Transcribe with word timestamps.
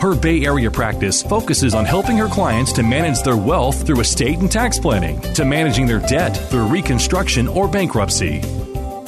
Her 0.00 0.14
Bay 0.14 0.44
Area 0.44 0.70
practice 0.70 1.24
focuses 1.24 1.74
on 1.74 1.84
helping 1.84 2.16
her 2.18 2.28
clients 2.28 2.72
to 2.74 2.84
manage 2.84 3.20
their 3.22 3.36
wealth 3.36 3.84
through 3.84 3.98
estate 3.98 4.38
and 4.38 4.50
tax 4.50 4.78
planning, 4.78 5.20
to 5.34 5.44
managing 5.44 5.86
their 5.88 5.98
debt 5.98 6.36
through 6.36 6.68
reconstruction 6.68 7.48
or 7.48 7.66
bankruptcy. 7.66 8.40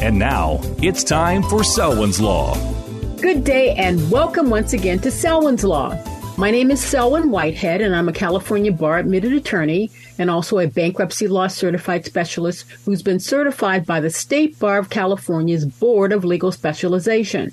And 0.01 0.19
now, 0.19 0.59
it's 0.83 1.05
time 1.05 1.45
for 1.45 1.63
Selwyn's 1.63 2.21
Law. 2.21 2.57
Good 3.19 3.45
day 3.45 3.77
and 3.77 4.10
welcome 4.10 4.51
once 4.51 4.73
again 4.73 4.99
to 5.01 5.13
Selwyn's 5.13 5.63
Law. 5.63 5.97
My 6.37 6.51
name 6.51 6.73
is 6.73 6.80
Selwyn 6.80 7.30
Whitehead, 7.30 7.80
and 7.82 7.95
I'm 7.95 8.09
a 8.09 8.13
California 8.13 8.73
bar 8.73 8.99
admitted 8.99 9.32
attorney 9.32 9.93
and 10.19 10.29
also 10.29 10.59
a 10.59 10.66
bankruptcy 10.66 11.29
law 11.29 11.47
certified 11.47 12.04
specialist 12.04 12.66
who's 12.85 13.02
been 13.02 13.21
certified 13.21 13.87
by 13.87 14.01
the 14.01 14.10
State 14.10 14.59
Bar 14.59 14.79
of 14.79 14.91
California's 14.91 15.66
Board 15.66 16.13
of 16.13 16.25
Legal 16.25 16.51
Specialization. 16.51 17.52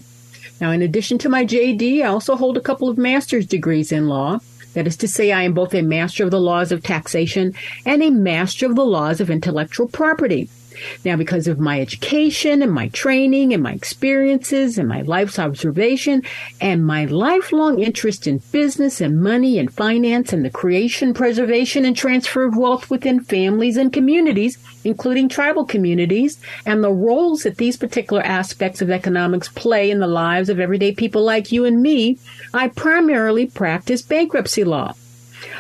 Now, 0.60 0.72
in 0.72 0.82
addition 0.82 1.18
to 1.20 1.30
my 1.30 1.46
JD, 1.46 2.02
I 2.02 2.08
also 2.08 2.36
hold 2.36 2.58
a 2.58 2.62
couple 2.62 2.90
of 2.90 2.98
master's 2.98 3.46
degrees 3.46 3.92
in 3.92 4.08
law. 4.08 4.40
That 4.74 4.88
is 4.88 4.98
to 4.98 5.08
say, 5.08 5.32
I 5.32 5.44
am 5.44 5.54
both 5.54 5.74
a 5.74 5.82
master 5.82 6.24
of 6.24 6.32
the 6.32 6.40
laws 6.40 6.72
of 6.72 6.84
taxation 6.84 7.54
and 7.86 8.04
a 8.04 8.10
master 8.10 8.66
of 8.66 8.76
the 8.76 8.86
laws 8.86 9.20
of 9.20 9.30
intellectual 9.30 9.88
property. 9.88 10.50
Now, 11.04 11.16
because 11.16 11.48
of 11.48 11.60
my 11.60 11.82
education 11.82 12.62
and 12.62 12.72
my 12.72 12.90
training 12.90 13.54
and 13.54 13.64
my 13.64 13.74
experiences 13.74 14.78
and 14.78 14.88
my 14.88 15.02
life's 15.02 15.40
observation 15.40 16.24
and 16.62 16.86
my 16.86 17.06
lifelong 17.06 17.80
interest 17.80 18.28
in 18.28 18.42
business 18.52 19.02
and 19.02 19.22
money 19.22 19.58
and 19.60 19.74
finance 19.74 20.34
and 20.34 20.44
the 20.44 20.50
creation, 20.50 21.14
preservation, 21.14 21.86
and 21.86 21.96
transfer 21.96 22.44
of 22.44 22.58
wealth 22.58 22.90
within 22.90 23.20
families 23.20 23.78
and 23.78 23.94
communities, 23.94 24.58
including 24.84 25.30
tribal 25.30 25.66
communities, 25.66 26.40
and 26.66 26.84
the 26.84 26.92
roles 26.92 27.44
that 27.44 27.58
these 27.58 27.78
particular 27.78 28.22
aspects 28.24 28.82
of 28.82 28.90
economics 28.90 29.50
play 29.50 29.90
in 29.92 30.00
the 30.00 30.08
lives 30.08 30.50
of 30.50 30.60
everyday 30.60 30.92
people 30.92 31.24
like 31.24 31.52
you 31.52 31.66
and 31.66 31.82
me, 31.82 32.18
I 32.54 32.70
primarily 32.70 33.48
practice 33.48 34.02
bankruptcy 34.02 34.64
law. 34.64 34.94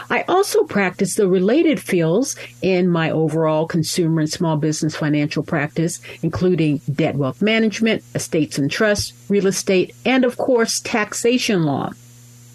I 0.09 0.23
also 0.27 0.63
practice 0.63 1.15
the 1.15 1.27
related 1.27 1.79
fields 1.79 2.35
in 2.61 2.89
my 2.89 3.11
overall 3.11 3.67
consumer 3.67 4.21
and 4.21 4.29
small 4.29 4.57
business 4.57 4.95
financial 4.95 5.43
practice, 5.43 5.99
including 6.23 6.81
debt 6.91 7.15
wealth 7.15 7.41
management, 7.41 8.03
estates 8.15 8.57
and 8.57 8.71
trusts, 8.71 9.13
real 9.29 9.47
estate, 9.47 9.95
and 10.05 10.23
of 10.23 10.37
course, 10.37 10.79
taxation 10.79 11.63
law. 11.63 11.91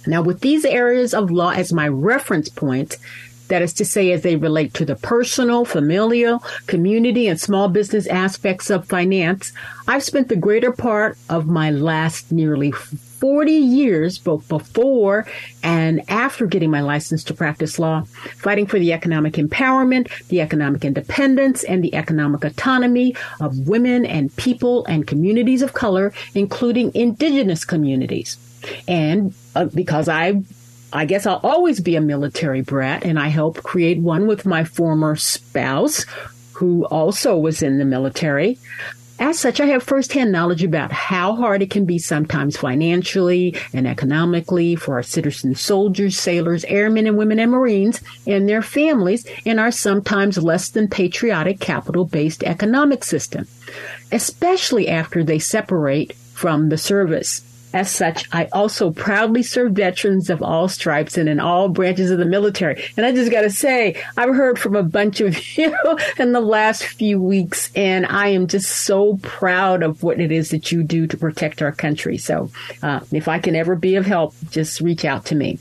Now, 0.07 0.23
with 0.23 0.41
these 0.41 0.65
areas 0.65 1.15
of 1.15 1.31
law 1.31 1.51
as 1.51 1.73
my 1.73 1.87
reference 1.87 2.49
point, 2.49 2.97
that 3.53 3.61
is 3.61 3.75
to 3.75 3.85
say, 3.85 4.13
as 4.13 4.23
they 4.23 4.37
relate 4.37 4.73
to 4.73 4.87
the 4.87 4.97
personal, 4.97 5.67
familial, 5.67 6.39
community, 6.67 7.29
and 7.29 7.39
small 7.39 7.69
business 7.69 8.07
aspects 8.07 8.71
of 8.71 8.89
finance, 8.89 9.53
I've 9.87 10.03
spent 10.03 10.31
the 10.31 10.37
greater 10.37 10.73
part 10.73 11.19
of 11.29 11.47
my 11.47 11.71
last 11.71 12.33
nearly 12.33 12.73
40 12.73 13.53
years, 13.53 14.19
both 14.19 14.49
before 14.49 15.27
and 15.63 16.01
after 16.09 16.47
getting 16.47 16.71
my 16.71 16.81
license 16.81 17.23
to 17.25 17.35
practice 17.35 17.79
law, 17.79 18.05
fighting 18.39 18.67
for 18.67 18.79
the 18.79 18.95
economic 18.95 19.35
empowerment, 19.35 20.09
the 20.29 20.41
economic 20.41 20.83
independence, 20.83 21.63
and 21.63 21.85
the 21.85 21.95
economic 21.95 22.45
autonomy 22.45 23.15
of 23.39 23.69
women 23.69 24.07
and 24.07 24.35
people 24.37 24.87
and 24.87 25.07
communities 25.07 25.61
of 25.61 25.75
color, 25.75 26.15
including 26.35 26.91
indigenous 26.95 27.67
communities. 27.67 28.39
And 28.89 29.35
uh, 29.55 29.67
because 29.67 30.09
I 30.09 30.43
I 30.93 31.07
guess 31.07 31.27
I'll 31.27 31.41
always 31.43 31.81
be 31.81 31.97
a 31.97 32.01
military 32.01 32.61
brat, 32.61 33.05
and 33.05 33.19
I 33.19 33.29
helped 33.29 33.63
create 33.63 33.99
one 33.99 34.27
with 34.27 34.45
my 34.45 34.65
former 34.65 35.17
spouse, 35.17 36.05
who 36.53 36.85
also 36.87 37.37
was 37.37 37.63
in 37.63 37.79
the 37.79 37.85
military. 37.85 38.59
As 39.19 39.39
such, 39.39 39.61
I 39.61 39.67
have 39.67 39.83
firsthand 39.83 40.33
knowledge 40.33 40.65
about 40.65 40.91
how 40.91 41.37
hard 41.37 41.63
it 41.63 41.71
can 41.71 41.85
be 41.85 41.99
sometimes 41.99 42.57
financially 42.57 43.57
and 43.73 43.87
economically 43.87 44.75
for 44.75 44.95
our 44.95 45.03
citizen 45.03 45.55
soldiers, 45.55 46.19
sailors, 46.19 46.65
airmen 46.65 47.07
and 47.07 47.17
women 47.17 47.39
and 47.39 47.53
Marines 47.53 48.01
and 48.27 48.49
their 48.49 48.63
families 48.63 49.25
in 49.45 49.59
our 49.59 49.71
sometimes 49.71 50.39
less 50.39 50.71
than 50.71 50.89
patriotic 50.89 51.61
capital 51.61 52.05
based 52.05 52.43
economic 52.43 53.05
system, 53.05 53.47
especially 54.11 54.89
after 54.89 55.23
they 55.23 55.39
separate 55.39 56.15
from 56.35 56.69
the 56.69 56.79
service. 56.79 57.43
As 57.73 57.91
such, 57.91 58.29
I 58.33 58.49
also 58.53 58.91
proudly 58.91 59.43
serve 59.43 59.73
veterans 59.73 60.29
of 60.29 60.43
all 60.43 60.69
stripes 60.69 61.17
and 61.17 61.29
in 61.29 61.41
all 61.41 61.69
branches 61.69 62.11
of 62.11 62.19
the 62.19 62.25
military. 62.25 62.85
And 62.97 63.07
I 63.07 63.13
just 63.13 63.31
got 63.31 63.43
to 63.43 63.51
say, 63.51 64.03
I've 64.17 64.35
heard 64.35 64.59
from 64.59 64.77
a 64.77 64.83
bunch 64.83 65.21
of 65.21 65.39
you 65.57 65.75
in 66.19 66.33
the 66.33 66.41
last 66.41 66.85
few 66.85 67.21
weeks, 67.21 67.71
and 67.75 68.07
I 68.07 68.29
am 68.29 68.47
just 68.47 68.71
so 68.71 69.19
proud 69.23 69.83
of 69.83 70.03
what 70.03 70.21
it 70.21 70.31
is 70.31 70.51
that 70.51 70.71
you 70.71 70.83
do 70.83 71.07
to 71.07 71.17
protect 71.17 71.63
our 71.63 71.73
country. 71.73 72.19
So, 72.19 72.51
uh, 72.83 73.01
if 73.11 73.29
I 73.29 73.39
can 73.39 73.57
ever 73.57 73.75
be 73.75 73.97
of 73.97 74.07
help, 74.07 74.35
just 74.51 74.81
reach 74.81 75.05
out 75.05 75.25
to 75.27 75.35
me. 75.35 75.59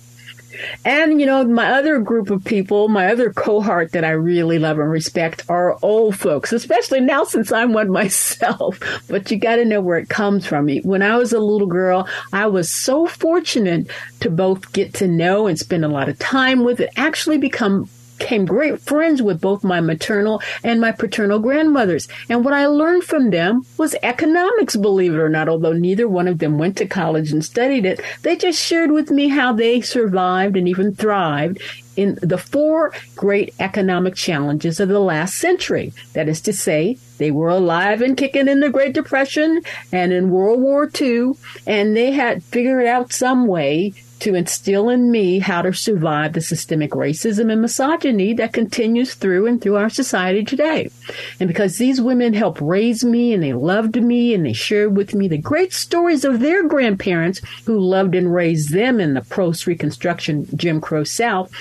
And, 0.86 1.20
you 1.20 1.26
know, 1.26 1.44
my 1.44 1.72
other 1.72 2.00
group 2.00 2.30
of 2.30 2.44
people, 2.44 2.88
my 2.88 3.08
other 3.08 3.32
cohort 3.32 3.92
that 3.92 4.04
I 4.04 4.12
really 4.12 4.60
love 4.60 4.80
and 4.80 4.90
respect 4.90 5.44
are 5.50 5.78
old 5.82 6.16
folks, 6.16 6.54
especially 6.54 7.02
now 7.02 7.24
since 7.24 7.52
I'm 7.52 7.74
one 7.74 7.90
myself. 8.02 8.80
But 9.08 9.30
you 9.32 9.38
got 9.38 9.58
to 9.58 9.66
know 9.66 9.82
where 9.82 9.98
it 9.98 10.10
comes 10.10 10.46
from. 10.46 10.70
When 10.84 11.02
I 11.02 11.18
was 11.18 11.34
a 11.34 11.40
little 11.40 11.68
girl, 11.68 12.08
I 12.34 12.48
was 12.48 12.72
so 12.72 13.06
fortunate 13.06 13.90
to 14.22 14.30
both 14.30 14.72
get 14.74 14.94
to 14.96 15.08
know 15.08 15.48
and 15.48 15.58
spend 15.58 15.86
a 15.86 15.90
lot 15.90 16.10
of 16.10 16.20
time 16.20 16.64
with 16.64 16.80
it, 16.80 16.90
actually 16.96 17.38
become 17.38 17.90
became 18.22 18.46
great 18.46 18.80
friends 18.80 19.22
with 19.22 19.42
both 19.42 19.64
my 19.64 19.82
maternal 19.82 20.42
and 20.64 20.80
my 20.80 20.92
paternal 20.92 21.40
grandmothers. 21.40 22.08
And 22.30 22.46
what 22.46 22.54
I 22.54 22.68
learned 22.68 23.04
from 23.04 23.32
them 23.32 23.66
was 23.78 23.96
economics, 24.04 24.76
believe 24.76 25.14
it 25.14 25.18
or 25.20 25.30
not, 25.30 25.50
although 25.50 25.74
neither 25.74 26.08
one 26.08 26.28
of 26.28 26.38
them 26.38 26.58
went 26.58 26.78
to 26.78 26.86
college 26.86 27.32
and 27.32 27.44
studied 27.44 27.86
it. 27.86 28.00
They 28.22 28.36
just 28.36 28.62
shared 28.62 28.92
with 28.92 29.10
me 29.10 29.30
how 29.30 29.54
they 29.54 29.82
survived 29.82 30.56
and 30.56 30.68
even 30.68 30.94
thrived 30.94 31.60
in 31.98 32.18
the 32.22 32.38
four 32.38 32.94
great 33.16 33.54
economic 33.60 34.16
challenges 34.16 34.80
of 34.80 34.88
the 34.88 35.00
last 35.00 35.36
century. 35.36 35.92
That 36.14 36.30
is 36.30 36.42
to 36.42 36.54
say, 36.54 36.98
they 37.18 37.32
were 37.32 37.50
alive 37.50 38.02
and 38.02 38.16
kicking 38.16 38.48
in 38.48 38.60
the 38.60 38.70
Great 38.70 38.94
Depression 38.94 39.62
and 39.92 40.14
in 40.14 40.32
World 40.32 40.62
War 40.62 40.90
II, 41.00 41.34
and 41.68 41.96
they 41.96 42.12
had 42.12 42.44
figured 42.44 42.86
out 42.86 43.12
some 43.12 43.48
way 43.48 43.94
to 44.22 44.36
instill 44.36 44.90
in 44.90 45.12
me 45.12 45.40
how 45.40 45.62
to 45.62 45.74
survive 45.74 46.34
the 46.34 46.42
systemic 46.42 46.92
racism 46.92 47.52
and 47.52 47.62
misogyny 47.62 48.34
that 48.34 48.54
continues 48.54 49.14
through 49.14 49.48
and 49.48 49.62
through 49.62 49.76
our 49.76 49.90
society 49.90 50.44
today. 50.44 50.90
And 51.40 51.48
because 51.48 51.78
these 51.78 52.00
women 52.00 52.34
helped 52.34 52.62
raise 52.62 53.04
me 53.04 53.34
and 53.34 53.44
they 53.44 53.54
loved 53.54 54.02
me 54.02 54.34
and 54.34 54.46
they 54.46 54.54
shared 54.54 54.96
with 54.96 55.14
me 55.14 55.28
the 55.28 55.38
great 55.38 55.74
stories 55.74 56.24
of 56.24 56.40
their 56.40 56.68
grandparents 56.68 57.42
who 57.66 57.80
loved 57.80 58.16
and 58.16 58.34
raised 58.34 58.72
them 58.72 59.00
in 59.00 59.14
the 59.14 59.22
post 59.22 59.68
Reconstruction 59.68 60.48
Jim 60.56 60.80
Crow 60.80 61.04
South, 61.04 61.52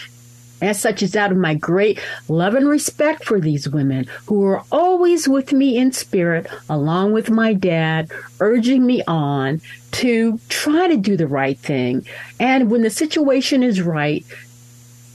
as 0.61 0.81
such, 0.81 1.03
it's 1.03 1.17
out 1.17 1.33
of 1.33 1.39
my 1.39 1.55
great 1.55 2.01
love 2.29 2.55
and 2.55 2.69
respect 2.69 3.25
for 3.25 3.41
these 3.41 3.69
women 3.69 4.07
who 4.27 4.45
are 4.45 4.63
always 4.71 5.29
with 5.29 5.53
me 5.53 5.77
in 5.77 5.93
spirit, 5.93 6.47
along 6.69 7.13
with 7.13 7.31
my 7.31 7.53
dad, 7.53 8.11
urging 8.41 8.85
me 8.85 9.03
on 9.07 9.61
to 9.93 10.39
try 10.49 10.89
to 10.89 10.97
do 10.97 11.17
the 11.17 11.27
right 11.27 11.59
thing. 11.59 12.07
And 12.39 12.71
when 12.71 12.83
the 12.83 12.91
situation 12.91 13.63
is 13.63 13.83
right, 13.83 14.25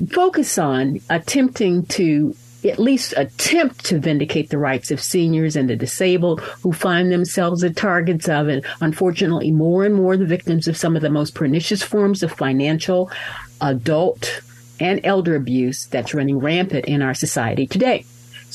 focus 0.09 0.57
on 0.57 0.99
attempting 1.09 1.85
to 1.85 2.35
at 2.63 2.79
least 2.79 3.13
attempt 3.15 3.85
to 3.85 3.99
vindicate 3.99 4.49
the 4.49 4.57
rights 4.57 4.89
of 4.89 5.01
seniors 5.01 5.55
and 5.55 5.69
the 5.69 5.75
disabled 5.75 6.41
who 6.41 6.73
find 6.73 7.11
themselves 7.11 7.61
the 7.61 7.69
targets 7.69 8.27
of, 8.27 8.47
and 8.47 8.65
unfortunately, 8.81 9.51
more 9.51 9.85
and 9.85 9.95
more 9.95 10.17
the 10.17 10.25
victims 10.25 10.67
of 10.67 10.75
some 10.75 10.95
of 10.95 11.01
the 11.01 11.09
most 11.09 11.35
pernicious 11.35 11.83
forms 11.83 12.23
of 12.23 12.31
financial, 12.31 13.11
adult, 13.61 14.41
and 14.79 14.99
elder 15.03 15.35
abuse 15.35 15.85
that's 15.85 16.13
running 16.13 16.39
rampant 16.39 16.85
in 16.85 17.01
our 17.01 17.13
society 17.13 17.67
today. 17.67 18.05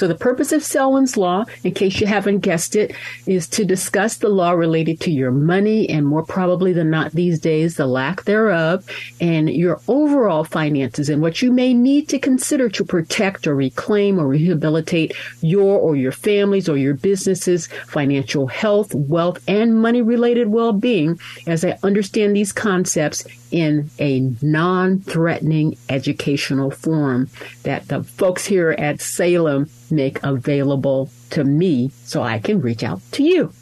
So 0.00 0.08
the 0.08 0.14
purpose 0.14 0.50
of 0.52 0.62
Selwyn's 0.62 1.18
Law, 1.18 1.44
in 1.62 1.74
case 1.74 2.00
you 2.00 2.06
haven't 2.06 2.38
guessed 2.38 2.74
it, 2.74 2.94
is 3.26 3.46
to 3.48 3.66
discuss 3.66 4.16
the 4.16 4.30
law 4.30 4.52
related 4.52 4.98
to 5.00 5.10
your 5.10 5.30
money 5.30 5.90
and 5.90 6.06
more 6.06 6.22
probably 6.22 6.72
than 6.72 6.88
not 6.88 7.12
these 7.12 7.38
days, 7.38 7.76
the 7.76 7.86
lack 7.86 8.24
thereof 8.24 8.86
and 9.20 9.50
your 9.50 9.78
overall 9.88 10.44
finances 10.44 11.10
and 11.10 11.20
what 11.20 11.42
you 11.42 11.52
may 11.52 11.74
need 11.74 12.08
to 12.08 12.18
consider 12.18 12.70
to 12.70 12.82
protect 12.82 13.46
or 13.46 13.54
reclaim 13.54 14.18
or 14.18 14.26
rehabilitate 14.26 15.12
your 15.42 15.78
or 15.78 15.96
your 15.96 16.12
family's 16.12 16.66
or 16.66 16.78
your 16.78 16.94
business's 16.94 17.66
financial 17.86 18.46
health, 18.46 18.94
wealth, 18.94 19.44
and 19.46 19.82
money 19.82 20.00
related 20.00 20.48
well-being 20.48 21.20
as 21.46 21.62
I 21.62 21.78
understand 21.82 22.34
these 22.34 22.52
concepts 22.52 23.26
in 23.50 23.90
a 23.98 24.32
non-threatening 24.42 25.76
educational 25.88 26.70
form 26.70 27.28
that 27.62 27.88
the 27.88 28.02
folks 28.02 28.46
here 28.46 28.70
at 28.72 29.00
Salem 29.00 29.68
make 29.90 30.22
available 30.22 31.10
to 31.30 31.44
me 31.44 31.90
so 32.04 32.22
I 32.22 32.38
can 32.38 32.60
reach 32.60 32.82
out 32.82 33.00
to 33.12 33.22
you. 33.22 33.52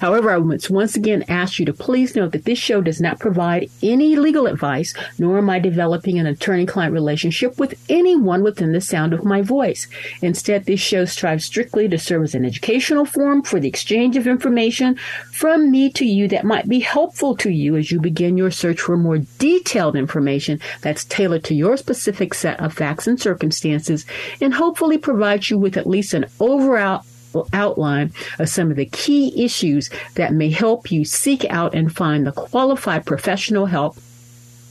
However, 0.00 0.30
I 0.30 0.38
must 0.38 0.70
once 0.70 0.96
again 0.96 1.24
ask 1.28 1.58
you 1.58 1.66
to 1.66 1.72
please 1.72 2.16
note 2.16 2.32
that 2.32 2.44
this 2.44 2.58
show 2.58 2.80
does 2.80 3.00
not 3.00 3.20
provide 3.20 3.70
any 3.82 4.16
legal 4.16 4.46
advice, 4.46 4.94
nor 5.18 5.38
am 5.38 5.50
I 5.50 5.58
developing 5.58 6.18
an 6.18 6.26
attorney 6.26 6.66
client 6.66 6.92
relationship 6.92 7.58
with 7.58 7.74
anyone 7.88 8.42
within 8.42 8.72
the 8.72 8.80
sound 8.80 9.12
of 9.12 9.24
my 9.24 9.42
voice. 9.42 9.86
Instead, 10.22 10.64
this 10.64 10.80
show 10.80 11.04
strives 11.04 11.44
strictly 11.44 11.88
to 11.88 11.98
serve 11.98 12.24
as 12.24 12.34
an 12.34 12.44
educational 12.44 13.04
forum 13.04 13.42
for 13.42 13.60
the 13.60 13.68
exchange 13.68 14.16
of 14.16 14.26
information 14.26 14.96
from 15.32 15.70
me 15.70 15.90
to 15.90 16.04
you 16.04 16.28
that 16.28 16.44
might 16.44 16.68
be 16.68 16.80
helpful 16.80 17.36
to 17.36 17.50
you 17.50 17.76
as 17.76 17.90
you 17.90 18.00
begin 18.00 18.36
your 18.36 18.50
search 18.50 18.80
for 18.80 18.96
more 18.96 19.18
detailed 19.38 19.96
information 19.96 20.60
that's 20.80 21.04
tailored 21.04 21.44
to 21.44 21.54
your 21.54 21.76
specific 21.76 22.34
set 22.34 22.60
of 22.60 22.72
facts 22.72 23.06
and 23.06 23.20
circumstances, 23.20 24.06
and 24.40 24.54
hopefully 24.54 24.98
provide 24.98 25.48
you 25.48 25.58
with 25.58 25.76
at 25.76 25.86
least 25.86 26.14
an 26.14 26.26
overall 26.40 27.04
outline 27.52 28.12
of 28.38 28.48
some 28.48 28.70
of 28.70 28.76
the 28.76 28.86
key 28.86 29.44
issues 29.44 29.90
that 30.14 30.32
may 30.32 30.50
help 30.50 30.90
you 30.90 31.04
seek 31.04 31.44
out 31.46 31.74
and 31.74 31.94
find 31.94 32.26
the 32.26 32.32
qualified 32.32 33.04
professional 33.04 33.66
help 33.66 33.96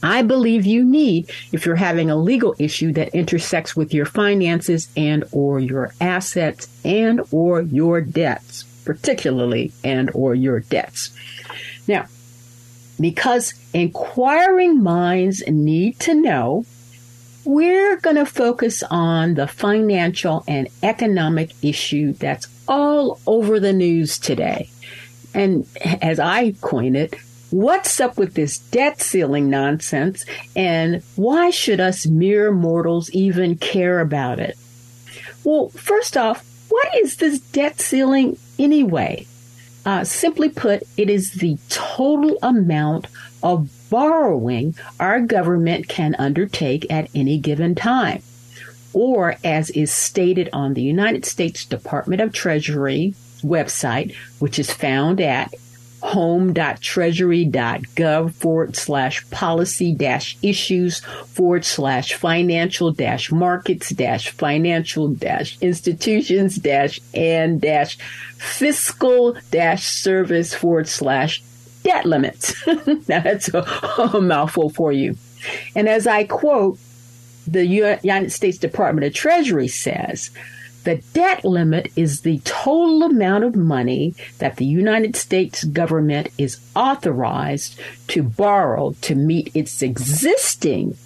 I 0.04 0.20
believe 0.20 0.66
you 0.66 0.84
need 0.84 1.30
if 1.50 1.64
you're 1.64 1.76
having 1.76 2.10
a 2.10 2.16
legal 2.16 2.54
issue 2.58 2.92
that 2.92 3.14
intersects 3.14 3.74
with 3.74 3.94
your 3.94 4.04
finances 4.04 4.90
and 4.98 5.24
or 5.32 5.58
your 5.58 5.94
assets 5.98 6.68
and 6.84 7.22
or 7.30 7.62
your 7.62 8.02
debts, 8.02 8.64
particularly 8.84 9.72
and 9.82 10.10
or 10.12 10.34
your 10.34 10.60
debts. 10.60 11.16
Now, 11.88 12.04
because 13.00 13.54
inquiring 13.72 14.82
minds 14.82 15.42
need 15.48 15.98
to 16.00 16.14
know, 16.14 16.66
we're 17.44 17.96
going 17.96 18.16
to 18.16 18.26
focus 18.26 18.82
on 18.90 19.34
the 19.34 19.46
financial 19.46 20.44
and 20.48 20.68
economic 20.82 21.52
issue 21.62 22.12
that's 22.12 22.48
all 22.66 23.20
over 23.26 23.60
the 23.60 23.72
news 23.72 24.18
today. 24.18 24.70
And 25.34 25.66
as 26.02 26.18
I 26.18 26.52
coin 26.60 26.96
it, 26.96 27.14
what's 27.50 28.00
up 28.00 28.16
with 28.16 28.34
this 28.34 28.58
debt 28.58 29.00
ceiling 29.00 29.50
nonsense 29.50 30.24
and 30.56 31.02
why 31.16 31.50
should 31.50 31.80
us 31.80 32.06
mere 32.06 32.50
mortals 32.50 33.10
even 33.10 33.56
care 33.56 34.00
about 34.00 34.38
it? 34.40 34.56
Well, 35.44 35.68
first 35.70 36.16
off, 36.16 36.44
what 36.68 36.94
is 36.96 37.16
this 37.16 37.38
debt 37.38 37.80
ceiling 37.80 38.38
anyway? 38.58 39.26
Uh, 39.84 40.02
simply 40.02 40.48
put, 40.48 40.82
it 40.96 41.10
is 41.10 41.32
the 41.32 41.58
total 41.68 42.38
amount 42.42 43.06
of 43.42 43.70
borrowing 43.94 44.74
our 44.98 45.20
government 45.20 45.86
can 45.86 46.16
undertake 46.18 46.84
at 46.90 47.08
any 47.14 47.38
given 47.38 47.76
time. 47.76 48.20
Or 48.92 49.36
as 49.44 49.70
is 49.70 49.92
stated 49.92 50.48
on 50.52 50.74
the 50.74 50.82
United 50.82 51.24
States 51.24 51.64
Department 51.64 52.20
of 52.20 52.32
Treasury 52.32 53.14
website, 53.42 54.16
which 54.40 54.58
is 54.58 54.72
found 54.72 55.20
at 55.20 55.54
home.treasury.gov 56.02 58.34
forward 58.34 58.74
slash 58.74 59.30
policy 59.30 59.94
dash 59.94 60.36
issues 60.42 60.98
forward 60.98 61.64
slash 61.64 62.14
financial 62.14 62.90
dash 62.90 63.30
markets 63.30 63.90
dash 63.90 64.30
financial 64.30 65.06
dash 65.08 65.56
institutions 65.60 66.56
dash 66.56 66.98
and 67.14 67.60
dash 67.60 67.96
fiscal 68.38 69.36
dash 69.52 69.86
service 69.86 70.52
forward 70.52 70.88
slash 70.88 71.44
debt 71.84 72.04
limits. 72.04 72.66
now 73.08 73.20
that's 73.20 73.48
a, 73.54 73.62
a 74.12 74.20
mouthful 74.20 74.70
for 74.70 74.90
you. 74.90 75.16
And 75.76 75.88
as 75.88 76.06
I 76.06 76.24
quote, 76.24 76.78
the 77.46 77.66
United 77.66 78.32
States 78.32 78.58
Department 78.58 79.06
of 79.06 79.14
Treasury 79.14 79.68
says 79.68 80.30
the 80.84 80.96
debt 81.12 81.44
limit 81.44 81.90
is 81.96 82.20
the 82.20 82.40
total 82.44 83.02
amount 83.04 83.44
of 83.44 83.54
money 83.54 84.14
that 84.38 84.56
the 84.56 84.64
United 84.64 85.16
States 85.16 85.64
government 85.64 86.28
is 86.36 86.60
authorized 86.74 87.78
to 88.08 88.22
borrow 88.22 88.94
to 89.02 89.14
meet 89.14 89.54
its 89.54 89.80
existing 89.82 90.96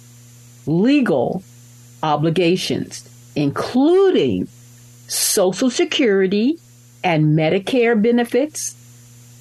legal 0.65 1.43
obligations, 2.03 3.07
including 3.35 4.47
Social 5.07 5.69
Security 5.69 6.59
and 7.03 7.37
Medicare 7.37 7.99
benefits, 8.01 8.75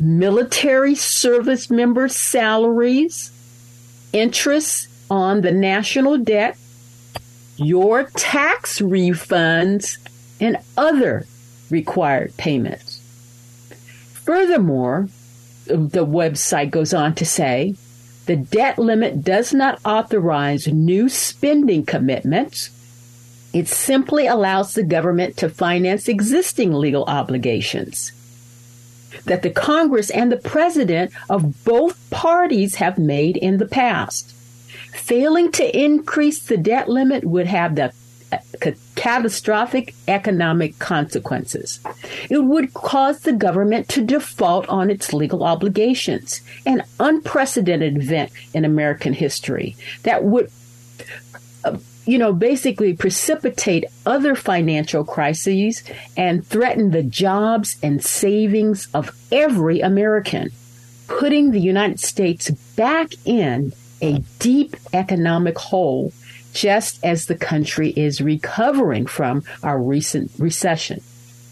military 0.00 0.94
service 0.94 1.70
members' 1.70 2.16
salaries, 2.16 3.32
interest 4.12 4.88
on 5.10 5.40
the 5.40 5.52
national 5.52 6.18
debt, 6.18 6.56
your 7.56 8.04
tax 8.04 8.80
refunds, 8.80 9.98
and 10.40 10.56
other 10.76 11.26
required 11.70 12.36
payments. 12.36 13.00
Furthermore, 14.12 15.08
the 15.66 16.06
website 16.06 16.70
goes 16.70 16.94
on 16.94 17.14
to 17.14 17.24
say 17.24 17.74
the 18.26 18.36
debt 18.36 18.78
limit 18.78 19.22
does 19.22 19.52
not 19.52 19.80
authorize 19.84 20.68
new 20.68 21.08
spending 21.08 21.84
commitments. 21.84 22.70
It 23.52 23.68
simply 23.68 24.26
allows 24.26 24.74
the 24.74 24.82
government 24.82 25.36
to 25.38 25.48
finance 25.48 26.08
existing 26.08 26.72
legal 26.74 27.04
obligations 27.04 28.12
that 29.24 29.42
the 29.42 29.50
Congress 29.50 30.10
and 30.10 30.30
the 30.30 30.36
President 30.36 31.12
of 31.28 31.64
both 31.64 32.10
parties 32.10 32.76
have 32.76 32.98
made 32.98 33.36
in 33.36 33.58
the 33.58 33.66
past. 33.66 34.34
Failing 34.92 35.52
to 35.52 35.78
increase 35.78 36.40
the 36.40 36.56
debt 36.56 36.88
limit 36.88 37.24
would 37.24 37.46
have 37.46 37.74
the 37.74 37.92
uh, 38.30 38.38
catastrophic 38.94 39.94
economic 40.06 40.78
consequences. 40.78 41.80
It 42.28 42.44
would 42.44 42.74
cause 42.74 43.20
the 43.20 43.32
government 43.32 43.88
to 43.90 44.04
default 44.04 44.68
on 44.68 44.90
its 44.90 45.14
legal 45.14 45.44
obligations, 45.44 46.42
an 46.66 46.82
unprecedented 47.00 47.96
event 47.96 48.30
in 48.52 48.64
American 48.64 49.14
history 49.14 49.76
that 50.02 50.24
would 50.24 50.50
uh, 51.64 51.78
you 52.08 52.16
know, 52.16 52.32
basically 52.32 52.94
precipitate 52.94 53.84
other 54.06 54.34
financial 54.34 55.04
crises 55.04 55.84
and 56.16 56.46
threaten 56.46 56.90
the 56.90 57.02
jobs 57.02 57.76
and 57.82 58.02
savings 58.02 58.88
of 58.94 59.14
every 59.30 59.80
American, 59.80 60.50
putting 61.06 61.50
the 61.50 61.60
United 61.60 62.00
States 62.00 62.48
back 62.76 63.12
in 63.26 63.74
a 64.00 64.24
deep 64.38 64.74
economic 64.94 65.58
hole 65.58 66.10
just 66.54 66.98
as 67.04 67.26
the 67.26 67.34
country 67.34 67.90
is 67.90 68.22
recovering 68.22 69.04
from 69.04 69.44
our 69.62 69.78
recent 69.78 70.30
recession. 70.38 71.02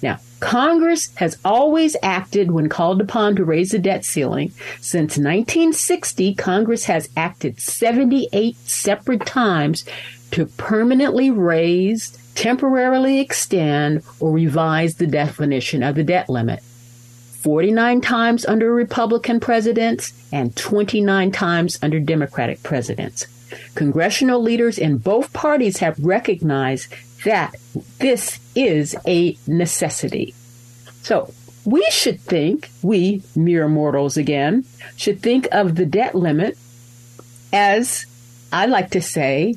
Now, 0.02 0.20
Congress 0.40 1.14
has 1.16 1.38
always 1.44 1.96
acted 2.02 2.50
when 2.50 2.68
called 2.68 3.00
upon 3.00 3.36
to 3.36 3.44
raise 3.44 3.72
the 3.72 3.78
debt 3.78 4.04
ceiling. 4.04 4.52
Since 4.80 5.18
1960, 5.18 6.34
Congress 6.34 6.84
has 6.84 7.10
acted 7.16 7.60
78 7.60 8.56
separate 8.56 9.26
times 9.26 9.84
to 10.32 10.46
permanently 10.46 11.30
raise, 11.30 12.10
temporarily 12.34 13.20
extend, 13.20 14.02
or 14.20 14.32
revise 14.32 14.96
the 14.96 15.06
definition 15.06 15.82
of 15.82 15.94
the 15.94 16.04
debt 16.04 16.28
limit. 16.28 16.62
49 17.40 18.00
times 18.00 18.44
under 18.44 18.72
Republican 18.72 19.38
presidents 19.38 20.12
and 20.32 20.56
29 20.56 21.30
times 21.30 21.78
under 21.80 22.00
Democratic 22.00 22.62
presidents. 22.62 23.26
Congressional 23.74 24.42
leaders 24.42 24.78
in 24.78 24.98
both 24.98 25.32
parties 25.32 25.78
have 25.78 25.98
recognized 26.00 26.92
that 27.24 27.54
this 27.98 28.40
is 28.54 28.96
a 29.06 29.36
necessity. 29.46 30.34
So, 31.02 31.32
we 31.64 31.84
should 31.90 32.20
think, 32.20 32.70
we 32.82 33.22
mere 33.34 33.68
mortals 33.68 34.16
again, 34.16 34.64
should 34.96 35.20
think 35.20 35.48
of 35.52 35.74
the 35.74 35.86
debt 35.86 36.14
limit 36.14 36.56
as, 37.52 38.06
I 38.52 38.66
like 38.66 38.90
to 38.90 39.02
say, 39.02 39.56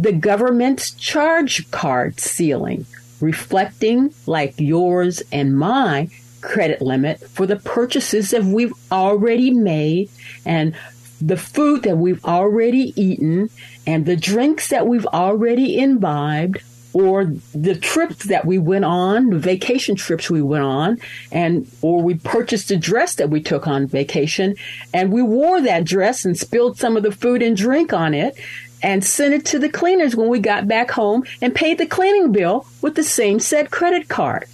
the 0.00 0.12
government's 0.12 0.92
charge 0.92 1.70
card 1.70 2.18
ceiling, 2.18 2.86
reflecting, 3.20 4.14
like 4.26 4.54
yours 4.58 5.22
and 5.30 5.58
my 5.58 6.08
credit 6.40 6.80
limit 6.80 7.20
for 7.20 7.46
the 7.46 7.56
purchases 7.56 8.30
that 8.30 8.42
we've 8.42 8.72
already 8.90 9.50
made 9.50 10.08
and 10.46 10.74
the 11.20 11.36
food 11.36 11.82
that 11.82 11.98
we've 11.98 12.24
already 12.24 12.94
eaten 13.00 13.50
and 13.86 14.06
the 14.06 14.16
drinks 14.16 14.68
that 14.68 14.86
we've 14.86 15.04
already 15.06 15.78
imbibed 15.78 16.62
or 16.94 17.26
the 17.54 17.76
trips 17.76 18.24
that 18.24 18.46
we 18.46 18.58
went 18.58 18.86
on, 18.86 19.30
the 19.30 19.38
vacation 19.38 19.94
trips 19.94 20.30
we 20.30 20.42
went 20.42 20.64
on, 20.64 20.98
and 21.30 21.70
or 21.82 22.02
we 22.02 22.14
purchased 22.14 22.70
a 22.70 22.76
dress 22.76 23.14
that 23.16 23.30
we 23.30 23.40
took 23.40 23.68
on 23.68 23.86
vacation 23.86 24.56
and 24.94 25.12
we 25.12 25.22
wore 25.22 25.60
that 25.60 25.84
dress 25.84 26.24
and 26.24 26.38
spilled 26.38 26.78
some 26.78 26.96
of 26.96 27.02
the 27.02 27.12
food 27.12 27.42
and 27.42 27.56
drink 27.56 27.92
on 27.92 28.14
it 28.14 28.36
and 28.82 29.04
sent 29.04 29.34
it 29.34 29.44
to 29.46 29.58
the 29.58 29.68
cleaners 29.68 30.16
when 30.16 30.28
we 30.28 30.38
got 30.38 30.68
back 30.68 30.90
home 30.90 31.24
and 31.40 31.54
paid 31.54 31.78
the 31.78 31.86
cleaning 31.86 32.32
bill 32.32 32.66
with 32.82 32.94
the 32.94 33.02
same 33.02 33.38
said 33.38 33.70
credit 33.70 34.08
card. 34.08 34.46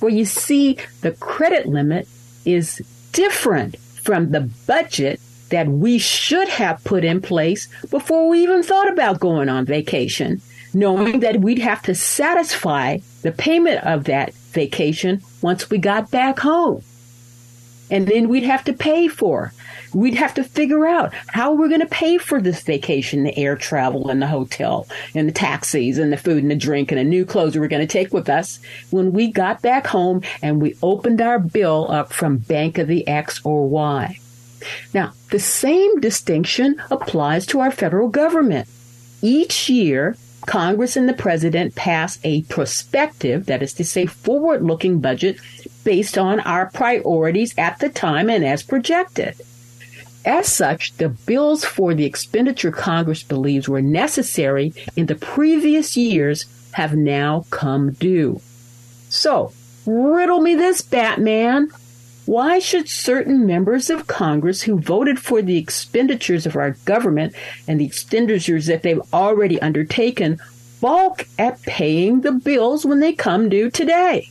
Where 0.00 0.12
you 0.12 0.24
see 0.24 0.78
the 1.02 1.12
credit 1.12 1.66
limit 1.66 2.08
is 2.44 2.82
different 3.12 3.76
from 3.78 4.30
the 4.30 4.50
budget 4.66 5.20
that 5.50 5.66
we 5.68 5.98
should 5.98 6.48
have 6.48 6.82
put 6.84 7.04
in 7.04 7.20
place 7.20 7.68
before 7.90 8.28
we 8.28 8.42
even 8.42 8.62
thought 8.62 8.90
about 8.90 9.20
going 9.20 9.48
on 9.48 9.66
vacation, 9.66 10.40
knowing 10.72 11.20
that 11.20 11.40
we'd 11.40 11.58
have 11.58 11.82
to 11.82 11.94
satisfy 11.94 12.98
the 13.22 13.32
payment 13.32 13.84
of 13.84 14.04
that 14.04 14.32
vacation 14.52 15.20
once 15.42 15.68
we 15.68 15.78
got 15.78 16.10
back 16.10 16.38
home. 16.38 16.82
And 17.90 18.06
then 18.06 18.28
we'd 18.28 18.44
have 18.44 18.64
to 18.64 18.72
pay 18.72 19.08
for. 19.08 19.52
We'd 19.92 20.14
have 20.14 20.34
to 20.34 20.44
figure 20.44 20.86
out 20.86 21.12
how 21.28 21.54
we're 21.54 21.68
going 21.68 21.80
to 21.80 21.86
pay 21.86 22.18
for 22.18 22.40
this 22.40 22.62
vacation, 22.62 23.24
the 23.24 23.36
air 23.36 23.56
travel 23.56 24.08
and 24.10 24.22
the 24.22 24.26
hotel 24.26 24.86
and 25.14 25.28
the 25.28 25.32
taxis 25.32 25.98
and 25.98 26.12
the 26.12 26.16
food 26.16 26.42
and 26.42 26.50
the 26.50 26.56
drink 26.56 26.92
and 26.92 26.98
the 26.98 27.04
new 27.04 27.24
clothes 27.24 27.54
we 27.54 27.60
we're 27.60 27.68
going 27.68 27.86
to 27.86 27.92
take 27.92 28.12
with 28.12 28.28
us 28.28 28.60
when 28.90 29.12
we 29.12 29.30
got 29.30 29.62
back 29.62 29.86
home 29.86 30.22
and 30.42 30.62
we 30.62 30.76
opened 30.82 31.20
our 31.20 31.38
bill 31.38 31.90
up 31.90 32.12
from 32.12 32.38
Bank 32.38 32.78
of 32.78 32.86
the 32.86 33.06
X 33.08 33.40
or 33.44 33.68
Y. 33.68 34.18
Now, 34.92 35.12
the 35.30 35.40
same 35.40 36.00
distinction 36.00 36.80
applies 36.90 37.46
to 37.46 37.60
our 37.60 37.70
federal 37.70 38.08
government. 38.08 38.68
Each 39.22 39.68
year, 39.68 40.16
Congress 40.46 40.96
and 40.96 41.08
the 41.08 41.14
President 41.14 41.74
pass 41.74 42.18
a 42.24 42.42
prospective, 42.42 43.46
that 43.46 43.62
is 43.62 43.74
to 43.74 43.84
say, 43.84 44.06
forward 44.06 44.62
looking 44.62 45.00
budget 45.00 45.38
based 45.84 46.18
on 46.18 46.40
our 46.40 46.66
priorities 46.66 47.54
at 47.58 47.78
the 47.78 47.88
time 47.88 48.28
and 48.30 48.44
as 48.44 48.62
projected. 48.62 49.34
As 50.24 50.52
such, 50.52 50.96
the 50.98 51.08
bills 51.08 51.64
for 51.64 51.94
the 51.94 52.04
expenditure 52.04 52.70
Congress 52.70 53.22
believes 53.22 53.68
were 53.68 53.80
necessary 53.80 54.74
in 54.94 55.06
the 55.06 55.14
previous 55.14 55.96
years 55.96 56.46
have 56.72 56.94
now 56.94 57.46
come 57.50 57.92
due. 57.92 58.40
So, 59.08 59.52
riddle 59.86 60.40
me 60.40 60.54
this, 60.54 60.82
Batman. 60.82 61.70
Why 62.26 62.58
should 62.58 62.88
certain 62.88 63.46
members 63.46 63.90
of 63.90 64.06
Congress 64.06 64.62
who 64.62 64.78
voted 64.78 65.18
for 65.18 65.42
the 65.42 65.56
expenditures 65.56 66.46
of 66.46 66.54
our 66.54 66.72
government 66.84 67.34
and 67.66 67.80
the 67.80 67.86
expenditures 67.86 68.66
that 68.66 68.82
they've 68.82 69.02
already 69.12 69.60
undertaken 69.60 70.38
balk 70.80 71.26
at 71.38 71.62
paying 71.62 72.20
the 72.20 72.32
bills 72.32 72.84
when 72.84 73.00
they 73.00 73.14
come 73.14 73.48
due 73.48 73.70
today? 73.70 74.30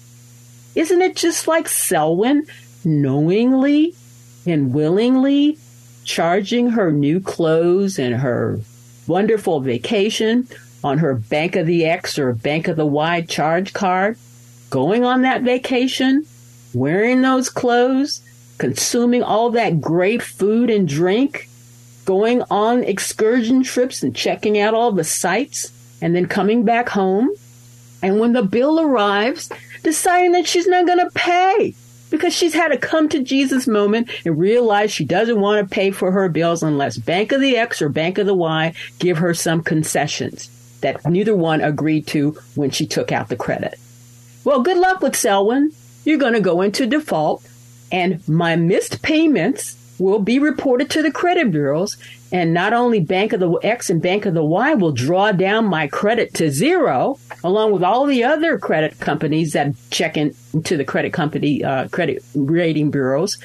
Isn't 0.76 1.02
it 1.02 1.16
just 1.16 1.48
like 1.48 1.68
Selwyn 1.68 2.46
knowingly 2.86 3.96
and 4.46 4.74
willingly 4.74 5.58
charging 6.04 6.72
her 6.72 6.92
new 6.92 7.20
clothes 7.20 8.00
and 8.00 8.16
her 8.16 8.60
wonderful 9.08 9.60
vacation 9.60 10.48
on 10.84 11.00
her 11.00 11.14
Bank 11.14 11.56
of 11.56 11.66
the 11.66 11.86
X 11.86 12.18
or 12.18 12.34
Bank 12.34 12.68
of 12.68 12.78
the 12.78 12.86
Y 12.86 13.22
charge 13.22 13.74
card, 13.74 14.18
going 14.70 15.04
on 15.04 15.24
that 15.24 15.42
vacation, 15.42 16.26
wearing 16.74 17.22
those 17.22 17.50
clothes, 17.50 18.22
consuming 18.58 19.24
all 19.24 19.50
that 19.52 19.82
great 19.82 20.22
food 20.22 20.70
and 20.70 20.88
drink, 20.88 21.50
going 22.06 22.42
on 22.50 22.84
excursion 22.84 23.64
trips 23.64 24.04
and 24.04 24.16
checking 24.16 24.60
out 24.60 24.74
all 24.74 24.92
the 24.92 25.04
sights, 25.04 25.72
and 26.02 26.16
then 26.16 26.28
coming 26.28 26.64
back 26.64 26.90
home. 26.90 27.30
And 28.02 28.20
when 28.20 28.34
the 28.34 28.44
bill 28.44 28.80
arrives, 28.80 29.50
deciding 29.84 30.32
that 30.32 30.48
she's 30.48 30.68
not 30.68 30.88
going 30.88 31.00
to 31.00 31.12
pay 31.12 31.76
because 32.10 32.34
she's 32.34 32.54
had 32.54 32.72
a 32.72 32.78
come 32.78 33.10
to 33.10 33.24
Jesus 33.24 33.68
moment 33.68 34.10
and 34.26 34.38
realized 34.38 34.94
she 34.94 35.06
doesn't 35.06 35.40
want 35.40 35.68
to 35.68 35.74
pay 35.74 35.92
for 35.92 36.12
her 36.12 36.30
bills 36.30 36.64
unless 36.64 36.98
Bank 36.98 37.32
of 37.32 37.42
the 37.42 37.58
X 37.58 37.82
or 37.82 37.90
Bank 37.90 38.18
of 38.18 38.26
the 38.26 38.34
Y 38.34 38.74
give 39.00 39.18
her 39.18 39.34
some 39.34 39.64
concessions 39.64 40.50
that 40.82 41.06
neither 41.06 41.36
one 41.36 41.62
agreed 41.62 42.08
to 42.08 42.32
when 42.56 42.72
she 42.72 42.86
took 42.86 43.12
out 43.12 43.30
the 43.30 43.36
credit. 43.36 43.78
Well, 44.44 44.62
good 44.62 44.78
luck 44.78 45.02
with 45.02 45.16
Selwyn 45.16 45.72
you're 46.06 46.18
going 46.18 46.34
to 46.34 46.42
go 46.42 46.62
into 46.62 46.88
default 46.88 47.48
and 47.92 48.28
my 48.28 48.56
missed 48.56 49.02
payments 49.02 49.76
will 50.00 50.20
be 50.20 50.40
reported 50.40 50.90
to 50.90 51.02
the 51.02 51.12
credit 51.12 51.52
bureaus 51.52 51.98
and 52.32 52.54
not 52.54 52.74
only 52.74 53.00
Bank 53.00 53.34
of 53.34 53.40
the 53.40 53.52
X 53.64 53.90
and 53.90 54.02
Bank 54.02 54.26
of 54.26 54.34
the 54.34 54.44
Y 54.44 54.74
will 54.76 54.92
draw 54.92 55.32
down 55.32 55.66
my 55.66 55.88
credit 55.88 56.34
to 56.36 56.52
zero, 56.52 57.20
along 57.44 57.72
with 57.72 57.84
all 57.84 58.06
the 58.06 58.24
other 58.24 58.58
credit 58.58 59.00
companies 59.00 59.54
that 59.54 59.74
check 59.90 60.18
into 60.18 60.78
the 60.78 60.86
credit 60.86 61.14
company 61.14 61.64
uh, 61.64 61.88
credit 61.90 62.24
rating 62.36 62.92
bureaus. 62.92 63.38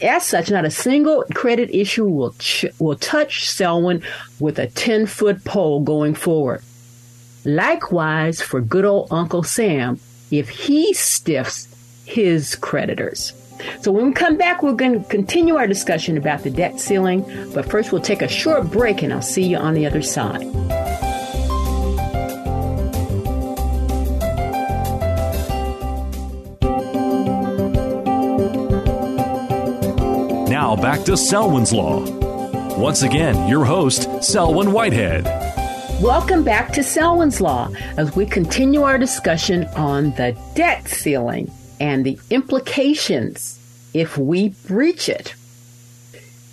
As 0.00 0.24
such, 0.24 0.50
not 0.50 0.64
a 0.64 0.70
single 0.70 1.24
credit 1.34 1.68
issue 1.70 2.06
will 2.06 2.32
ch- 2.38 2.64
will 2.78 2.96
touch 2.96 3.50
Selwyn 3.50 4.02
with 4.40 4.58
a 4.58 4.66
ten 4.68 5.04
foot 5.06 5.44
pole 5.44 5.80
going 5.82 6.14
forward. 6.14 6.62
Likewise, 7.44 8.40
for 8.40 8.60
good 8.60 8.86
old 8.86 9.08
Uncle 9.10 9.42
Sam, 9.42 10.00
if 10.30 10.48
he 10.48 10.94
stiffs 10.94 11.68
his 12.06 12.54
creditors. 12.54 13.34
So 13.80 13.92
when 13.92 14.06
we 14.06 14.12
come 14.12 14.36
back, 14.36 14.62
we're 14.62 14.72
going 14.72 15.02
to 15.02 15.08
continue 15.08 15.56
our 15.56 15.66
discussion 15.66 16.16
about 16.16 16.42
the 16.42 16.50
debt 16.50 16.80
ceiling. 16.80 17.22
But 17.54 17.70
first, 17.70 17.92
we'll 17.92 18.02
take 18.02 18.22
a 18.22 18.28
short 18.28 18.70
break 18.70 19.02
and 19.02 19.12
I'll 19.12 19.22
see 19.22 19.44
you 19.44 19.56
on 19.56 19.74
the 19.74 19.86
other 19.86 20.02
side. 20.02 20.42
Now 30.48 30.74
back 30.74 31.04
to 31.04 31.16
Selwyn's 31.16 31.72
Law. 31.72 32.04
Once 32.76 33.02
again, 33.02 33.48
your 33.48 33.64
host, 33.64 34.08
Selwyn 34.22 34.72
Whitehead. 34.72 35.24
Welcome 36.02 36.44
back 36.44 36.72
to 36.74 36.82
Selwyn's 36.82 37.40
Law 37.40 37.70
as 37.96 38.14
we 38.14 38.26
continue 38.26 38.82
our 38.82 38.98
discussion 38.98 39.64
on 39.76 40.10
the 40.12 40.36
debt 40.54 40.86
ceiling 40.88 41.50
and 41.80 42.04
the 42.04 42.18
implications 42.30 43.55
if 43.96 44.18
we 44.18 44.50
breach 44.66 45.08
it. 45.08 45.34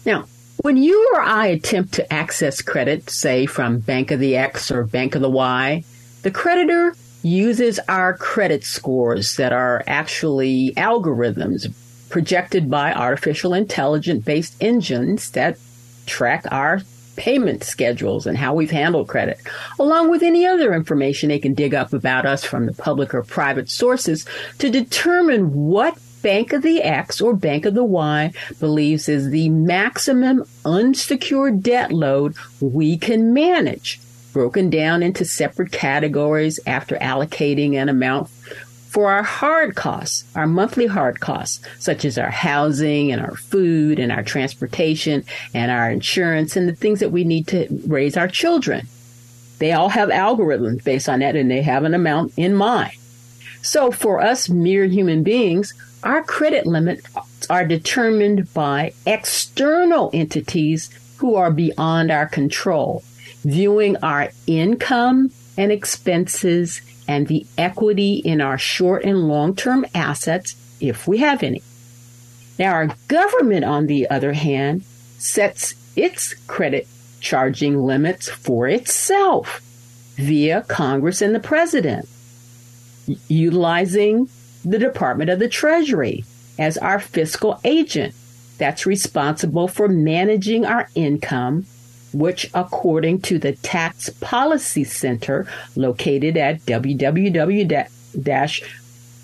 Now, 0.05 0.25
when 0.57 0.77
you 0.77 1.11
or 1.13 1.19
I 1.19 1.47
attempt 1.47 1.93
to 1.95 2.13
access 2.13 2.61
credit, 2.61 3.09
say 3.09 3.45
from 3.45 3.79
Bank 3.79 4.11
of 4.11 4.19
the 4.21 4.37
X 4.37 4.71
or 4.71 4.85
Bank 4.85 5.15
of 5.15 5.21
the 5.21 5.29
Y, 5.29 5.83
the 6.21 6.31
creditor 6.31 6.95
uses 7.21 7.79
our 7.89 8.15
credit 8.15 8.63
scores 8.63 9.35
that 9.35 9.51
are 9.51 9.83
actually 9.87 10.73
algorithms 10.77 11.73
projected 12.09 12.69
by 12.69 12.93
artificial 12.93 13.53
intelligence 13.53 14.23
based 14.23 14.55
engines 14.61 15.31
that 15.31 15.57
track 16.05 16.45
our 16.49 16.81
payment 17.15 17.63
schedules 17.63 18.25
and 18.25 18.37
how 18.37 18.53
we've 18.53 18.71
handled 18.71 19.07
credit, 19.07 19.37
along 19.79 20.09
with 20.09 20.23
any 20.23 20.45
other 20.45 20.73
information 20.73 21.29
they 21.29 21.39
can 21.39 21.53
dig 21.53 21.73
up 21.73 21.93
about 21.93 22.25
us 22.25 22.43
from 22.43 22.65
the 22.65 22.73
public 22.73 23.13
or 23.13 23.23
private 23.23 23.69
sources 23.69 24.25
to 24.59 24.69
determine 24.69 25.53
what 25.53 25.97
Bank 26.23 26.53
of 26.53 26.61
the 26.61 26.81
X 26.81 27.19
or 27.19 27.35
Bank 27.35 27.65
of 27.65 27.73
the 27.75 27.83
Y 27.83 28.31
believes 28.59 29.09
is 29.09 29.29
the 29.29 29.49
maximum 29.49 30.45
unsecured 30.65 31.61
debt 31.61 31.91
load 31.91 32.33
we 32.61 32.97
can 32.97 33.33
manage, 33.33 33.99
broken 34.31 34.69
down 34.69 35.03
into 35.03 35.25
separate 35.25 35.73
categories 35.73 36.61
after 36.65 36.95
allocating 36.95 37.75
an 37.75 37.89
amount 37.89 38.29
for 38.29 39.11
our 39.11 39.23
hard 39.23 39.75
costs, 39.75 40.23
our 40.33 40.47
monthly 40.47 40.85
hard 40.85 41.19
costs, 41.19 41.59
such 41.77 42.05
as 42.05 42.17
our 42.17 42.29
housing 42.29 43.11
and 43.11 43.21
our 43.21 43.35
food 43.35 43.99
and 43.99 44.11
our 44.11 44.23
transportation 44.23 45.25
and 45.53 45.71
our 45.71 45.91
insurance 45.91 46.55
and 46.55 46.69
the 46.69 46.75
things 46.75 47.01
that 47.01 47.11
we 47.11 47.25
need 47.25 47.47
to 47.47 47.67
raise 47.85 48.15
our 48.15 48.29
children. 48.29 48.87
They 49.59 49.73
all 49.73 49.89
have 49.89 50.09
algorithms 50.09 50.83
based 50.83 51.09
on 51.09 51.19
that 51.19 51.35
and 51.35 51.51
they 51.51 51.63
have 51.63 51.83
an 51.83 51.93
amount 51.93 52.33
in 52.37 52.53
mind. 52.53 52.93
So 53.61 53.91
for 53.91 54.21
us 54.21 54.47
mere 54.47 54.85
human 54.85 55.23
beings, 55.23 55.73
our 56.03 56.23
credit 56.23 56.65
limits 56.65 57.07
are 57.49 57.65
determined 57.65 58.53
by 58.53 58.93
external 59.05 60.09
entities 60.13 60.89
who 61.17 61.35
are 61.35 61.51
beyond 61.51 62.11
our 62.11 62.25
control, 62.25 63.03
viewing 63.43 63.97
our 63.97 64.29
income 64.45 65.31
and 65.57 65.71
expenses 65.71 66.81
and 67.07 67.27
the 67.27 67.45
equity 67.57 68.15
in 68.15 68.41
our 68.41 68.57
short 68.57 69.03
and 69.03 69.27
long 69.27 69.55
term 69.55 69.85
assets, 69.93 70.55
if 70.79 71.07
we 71.07 71.19
have 71.19 71.43
any. 71.43 71.61
Now, 72.59 72.73
our 72.73 72.95
government, 73.07 73.65
on 73.65 73.87
the 73.87 74.09
other 74.09 74.33
hand, 74.33 74.83
sets 75.17 75.75
its 75.95 76.33
credit 76.47 76.87
charging 77.19 77.81
limits 77.81 78.29
for 78.29 78.67
itself 78.67 79.61
via 80.15 80.61
Congress 80.61 81.21
and 81.21 81.33
the 81.33 81.39
President, 81.39 82.07
utilizing 83.27 84.29
the 84.63 84.79
Department 84.79 85.29
of 85.29 85.39
the 85.39 85.49
Treasury 85.49 86.23
as 86.57 86.77
our 86.77 86.99
fiscal 86.99 87.59
agent 87.63 88.15
that's 88.57 88.85
responsible 88.85 89.67
for 89.67 89.87
managing 89.87 90.65
our 90.65 90.87
income 90.95 91.65
which, 92.13 92.49
according 92.53 93.19
to 93.19 93.39
the 93.39 93.53
Tax 93.53 94.09
Policy 94.09 94.83
Center 94.83 95.47
located 95.75 96.37
at 96.37 96.61
www 96.61 97.89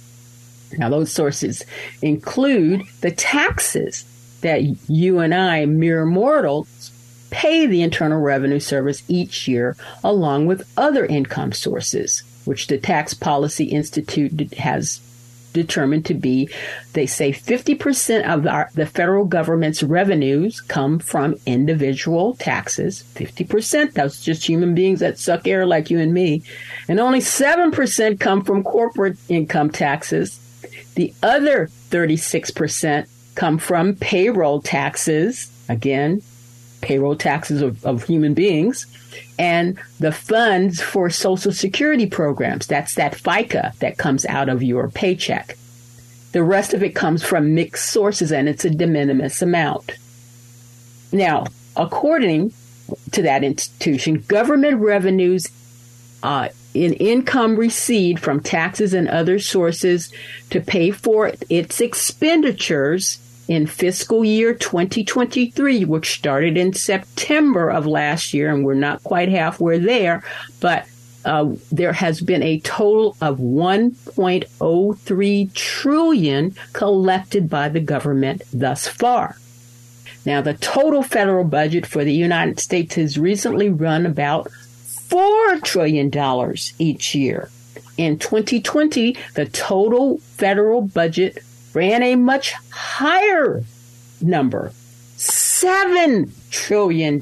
Now, 0.78 0.90
those 0.90 1.12
sources 1.12 1.64
include 2.02 2.84
the 3.02 3.12
taxes 3.12 4.06
that 4.42 4.64
you 4.90 5.20
and 5.20 5.34
I, 5.34 5.66
mere 5.66 6.06
mortals, 6.06 6.92
pay 7.30 7.66
the 7.66 7.82
Internal 7.82 8.22
Revenue 8.22 8.60
Service 8.60 9.04
each 9.08 9.48
year, 9.48 9.76
along 10.04 10.48
with 10.48 10.72
other 10.78 11.06
income 11.06 11.52
sources, 11.52 12.24
which 12.46 12.68
the 12.68 12.78
Tax 12.78 13.14
Policy 13.14 13.66
Institute 13.66 14.54
has 14.56 15.02
determined 15.54 16.06
to 16.06 16.14
be, 16.14 16.50
they 16.94 17.06
say 17.06 17.32
50% 17.32 18.24
of 18.28 18.46
our, 18.46 18.70
the 18.74 18.86
federal 18.86 19.26
government's 19.26 19.84
revenues 19.84 20.62
come 20.62 21.00
from 21.00 21.36
individual 21.46 22.36
taxes. 22.36 23.04
50%, 23.16 23.94
that's 23.94 24.24
just 24.24 24.48
human 24.48 24.76
beings 24.76 25.00
that 25.00 25.18
suck 25.18 25.48
air 25.48 25.66
like 25.66 25.90
you 25.90 26.00
and 26.00 26.14
me. 26.14 26.44
And 26.88 27.00
only 27.00 27.20
7% 27.20 28.20
come 28.20 28.44
from 28.44 28.64
corporate 28.64 29.18
income 29.28 29.70
taxes. 29.72 30.40
The 30.96 31.14
other 31.24 31.68
36% 31.90 33.08
come 33.36 33.58
from 33.58 33.96
payroll 33.96 34.62
taxes. 34.62 35.52
Again, 35.70 36.22
payroll 36.82 37.16
taxes 37.16 37.62
of, 37.62 37.86
of 37.86 38.04
human 38.04 38.34
beings 38.34 38.86
and 39.38 39.78
the 40.00 40.12
funds 40.12 40.82
for 40.82 41.10
social 41.10 41.52
security 41.52 42.06
programs. 42.06 42.68
That's 42.68 42.96
that 42.96 43.14
FICA 43.14 43.78
that 43.80 43.98
comes 43.98 44.26
out 44.26 44.50
of 44.50 44.64
your 44.64 44.90
paycheck. 44.90 45.58
The 46.32 46.44
rest 46.44 46.74
of 46.74 46.84
it 46.84 46.96
comes 46.96 47.24
from 47.24 47.56
mixed 47.56 47.90
sources 47.90 48.32
and 48.32 48.48
it's 48.48 48.66
a 48.66 48.70
de 48.70 48.86
minimis 48.86 49.42
amount. 49.42 49.94
Now, 51.12 51.46
according 51.76 52.54
to 53.12 53.22
that 53.24 53.44
institution, 53.44 54.22
government 54.28 54.80
revenues 54.82 55.48
uh, 56.22 56.50
in 56.74 56.94
income 56.94 57.56
received 57.56 58.20
from 58.20 58.40
taxes 58.40 58.94
and 58.94 59.08
other 59.08 59.40
sources 59.40 60.12
to 60.50 60.62
pay 60.62 60.92
for 60.92 61.34
its 61.50 61.82
expenditures 61.82 63.20
in 63.48 63.66
fiscal 63.66 64.24
year 64.24 64.54
2023, 64.54 65.84
which 65.86 66.14
started 66.14 66.56
in 66.56 66.74
September 66.74 67.72
of 67.72 67.88
last 67.88 68.34
year, 68.34 68.54
and 68.54 68.64
we're 68.64 68.76
not 68.76 69.04
quite 69.04 69.30
halfway 69.30 69.80
there, 69.80 70.24
but 70.60 70.88
uh, 71.26 71.52
there 71.72 71.94
has 71.94 72.22
been 72.22 72.44
a 72.44 72.60
total 72.60 73.18
of 73.22 73.40
1.03 73.40 75.54
trillion 75.54 76.56
collected 76.74 77.50
by 77.50 77.68
the 77.68 77.80
government 77.80 78.44
thus 78.54 78.88
far. 78.88 79.36
Now, 80.26 80.42
the 80.42 80.54
total 80.54 81.02
federal 81.02 81.44
budget 81.44 81.88
for 81.88 82.04
the 82.04 82.14
United 82.14 82.60
States 82.60 82.94
has 82.96 83.18
recently 83.18 83.70
run 83.70 84.06
about 84.06 84.52
$4 85.10 85.64
trillion 85.64 86.56
each 86.78 87.16
year. 87.16 87.50
In 87.98 88.18
2020, 88.18 89.18
the 89.34 89.46
total 89.46 90.20
federal 90.20 90.82
budget 90.82 91.40
ran 91.74 92.02
a 92.02 92.16
much 92.16 92.54
higher 92.72 93.64
number, 94.22 94.72
$7 95.18 96.32
trillion, 96.50 97.20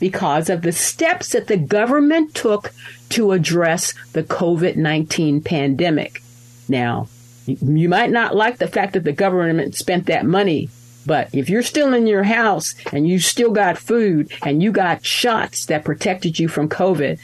because 0.00 0.50
of 0.50 0.62
the 0.62 0.72
steps 0.72 1.32
that 1.32 1.46
the 1.46 1.56
government 1.56 2.34
took 2.34 2.72
to 3.10 3.32
address 3.32 3.94
the 4.12 4.22
COVID 4.22 4.76
19 4.76 5.42
pandemic. 5.42 6.22
Now, 6.68 7.08
you 7.46 7.88
might 7.88 8.10
not 8.10 8.34
like 8.34 8.58
the 8.58 8.66
fact 8.66 8.94
that 8.94 9.04
the 9.04 9.12
government 9.12 9.74
spent 9.74 10.06
that 10.06 10.26
money, 10.26 10.68
but 11.06 11.34
if 11.34 11.48
you're 11.48 11.62
still 11.62 11.94
in 11.94 12.06
your 12.06 12.24
house 12.24 12.74
and 12.92 13.08
you 13.08 13.18
still 13.18 13.52
got 13.52 13.78
food 13.78 14.30
and 14.42 14.62
you 14.62 14.72
got 14.72 15.04
shots 15.04 15.66
that 15.66 15.84
protected 15.84 16.38
you 16.38 16.48
from 16.48 16.68
COVID, 16.68 17.18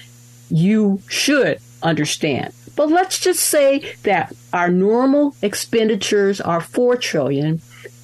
you 0.50 1.00
should 1.08 1.58
understand 1.82 2.54
but 2.76 2.88
let's 2.88 3.18
just 3.18 3.40
say 3.40 3.94
that 4.02 4.34
our 4.52 4.70
normal 4.70 5.34
expenditures 5.42 6.40
are 6.40 6.60
4 6.60 6.96
trillion 6.96 7.60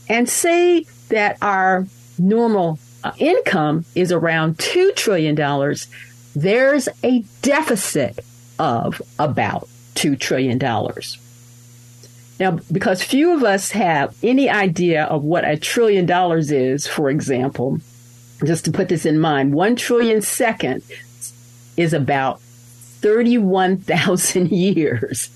and 0.09 0.29
say 0.29 0.85
that 1.09 1.39
our 1.43 1.87
normal 2.19 2.79
uh, 3.05 3.13
income 3.19 3.85
is 3.95 4.13
around 4.13 4.59
2 4.59 4.93
trillion 4.93 5.35
dollars. 5.35 5.87
There's 6.35 6.89
a 7.03 7.25
deficit 7.43 8.19
of 8.59 9.01
about 9.19 9.69
2 9.95 10.17
trillion 10.17 10.59
dollars. 10.59 11.19
Now, 12.39 12.59
because 12.71 13.03
few 13.03 13.35
of 13.35 13.43
us 13.43 13.73
have 13.73 14.17
any 14.23 14.49
idea 14.49 15.05
of 15.05 15.25
what 15.25 15.49
a 15.49 15.57
trillion 15.57 16.07
dollars 16.07 16.53
is, 16.53 16.87
for 16.87 17.11
example, 17.11 17.81
just 18.45 18.65
to 18.67 18.73
put 18.73 18.89
this 18.89 19.05
in 19.05 19.19
mind, 19.19 19.55
one 19.55 19.75
trillion 19.75 20.23
second 20.23 20.83
is 21.77 21.93
about 21.93 22.41
31,000 23.01 24.51
years. 24.53 25.31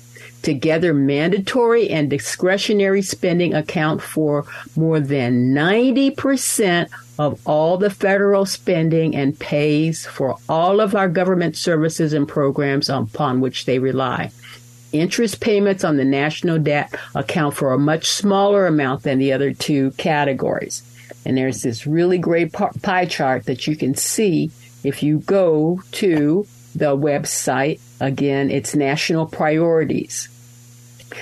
Together, 0.43 0.93
mandatory 0.93 1.89
and 1.89 2.11
discretionary 2.11 3.03
spending 3.03 3.55
account 3.55 4.03
for 4.03 4.45
more 4.75 4.99
than 4.99 5.55
90% 5.55 6.89
of 7.19 7.41
all 7.47 7.77
the 7.77 7.91
federal 7.91 8.45
spending 8.45 9.15
and 9.15 9.39
pays 9.39 10.05
for 10.05 10.37
all 10.49 10.81
of 10.81 10.97
our 10.97 11.09
government 11.09 11.57
services 11.57 12.13
and 12.13 12.27
programs 12.27 12.89
upon 12.89 13.41
which 13.41 13.67
they 13.67 13.79
rely. 13.79 14.33
Interest 14.93 15.41
payments 15.41 15.85
on 15.85 15.97
the 15.97 16.05
national 16.05 16.59
debt 16.59 16.93
account 17.15 17.55
for 17.55 17.73
a 17.73 17.79
much 17.79 18.07
smaller 18.07 18.67
amount 18.67 19.05
than 19.05 19.19
the 19.19 19.33
other 19.33 19.53
two 19.53 19.93
categories. 19.93 20.83
And 21.25 21.37
there's 21.37 21.63
this 21.63 21.87
really 21.87 22.19
great 22.19 22.53
pie 22.53 23.07
chart 23.07 23.45
that 23.45 23.67
you 23.67 23.77
can 23.77 23.95
see 23.95 24.51
if 24.85 25.03
you 25.03 25.19
go 25.21 25.81
to 25.93 26.47
the 26.75 26.97
website. 26.97 27.81
Again, 28.01 28.51
it's 28.51 28.75
national 28.75 29.27
priorities. 29.27 30.29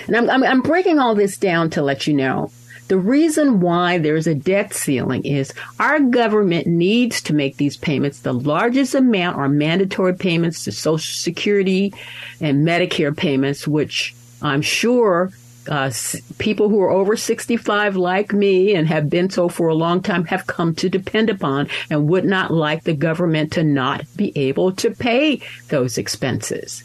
And 0.07 0.17
I'm, 0.17 0.31
I'm, 0.31 0.45
I'm 0.45 0.63
breaking 0.63 0.99
all 0.99 1.15
this 1.15 1.37
down 1.37 1.71
to 1.71 1.83
let 1.83 2.07
you 2.07 2.15
know 2.15 2.51
the 2.91 2.99
reason 2.99 3.61
why 3.61 3.99
there's 3.99 4.27
a 4.27 4.35
debt 4.35 4.75
ceiling 4.75 5.25
is 5.25 5.55
our 5.79 6.01
government 6.01 6.67
needs 6.67 7.23
to 7.23 7.33
make 7.33 7.57
these 7.57 7.77
payments. 7.77 8.19
The 8.19 8.33
largest 8.35 8.97
amount 8.97 9.37
are 9.37 9.49
mandatory 9.49 10.15
payments 10.15 10.65
to 10.65 10.73
Social 10.73 10.99
Security 10.99 11.95
and 12.41 12.67
Medicare 12.67 13.17
payments, 13.17 13.69
which 13.69 14.13
I'm 14.43 14.61
sure 14.61 15.31
uh, 15.69 15.91
people 16.39 16.69
who 16.69 16.81
are 16.81 16.91
over 16.91 17.17
65 17.17 17.97
like 17.97 18.33
me 18.33 18.75
and 18.75 18.89
have 18.89 19.11
been 19.11 19.31
so 19.31 19.49
for 19.49 19.69
a 19.69 19.75
long 19.75 20.03
time 20.03 20.25
have 20.27 20.47
come 20.47 20.75
to 20.77 20.89
depend 20.89 21.29
upon 21.29 21.69
and 21.91 22.09
would 22.09 22.25
not 22.25 22.51
like 22.51 22.85
the 22.85 22.95
government 22.95 23.53
to 23.53 23.63
not 23.63 24.05
be 24.17 24.37
able 24.37 24.73
to 24.73 24.91
pay 24.91 25.41
those 25.69 25.99
expenses. 25.99 26.85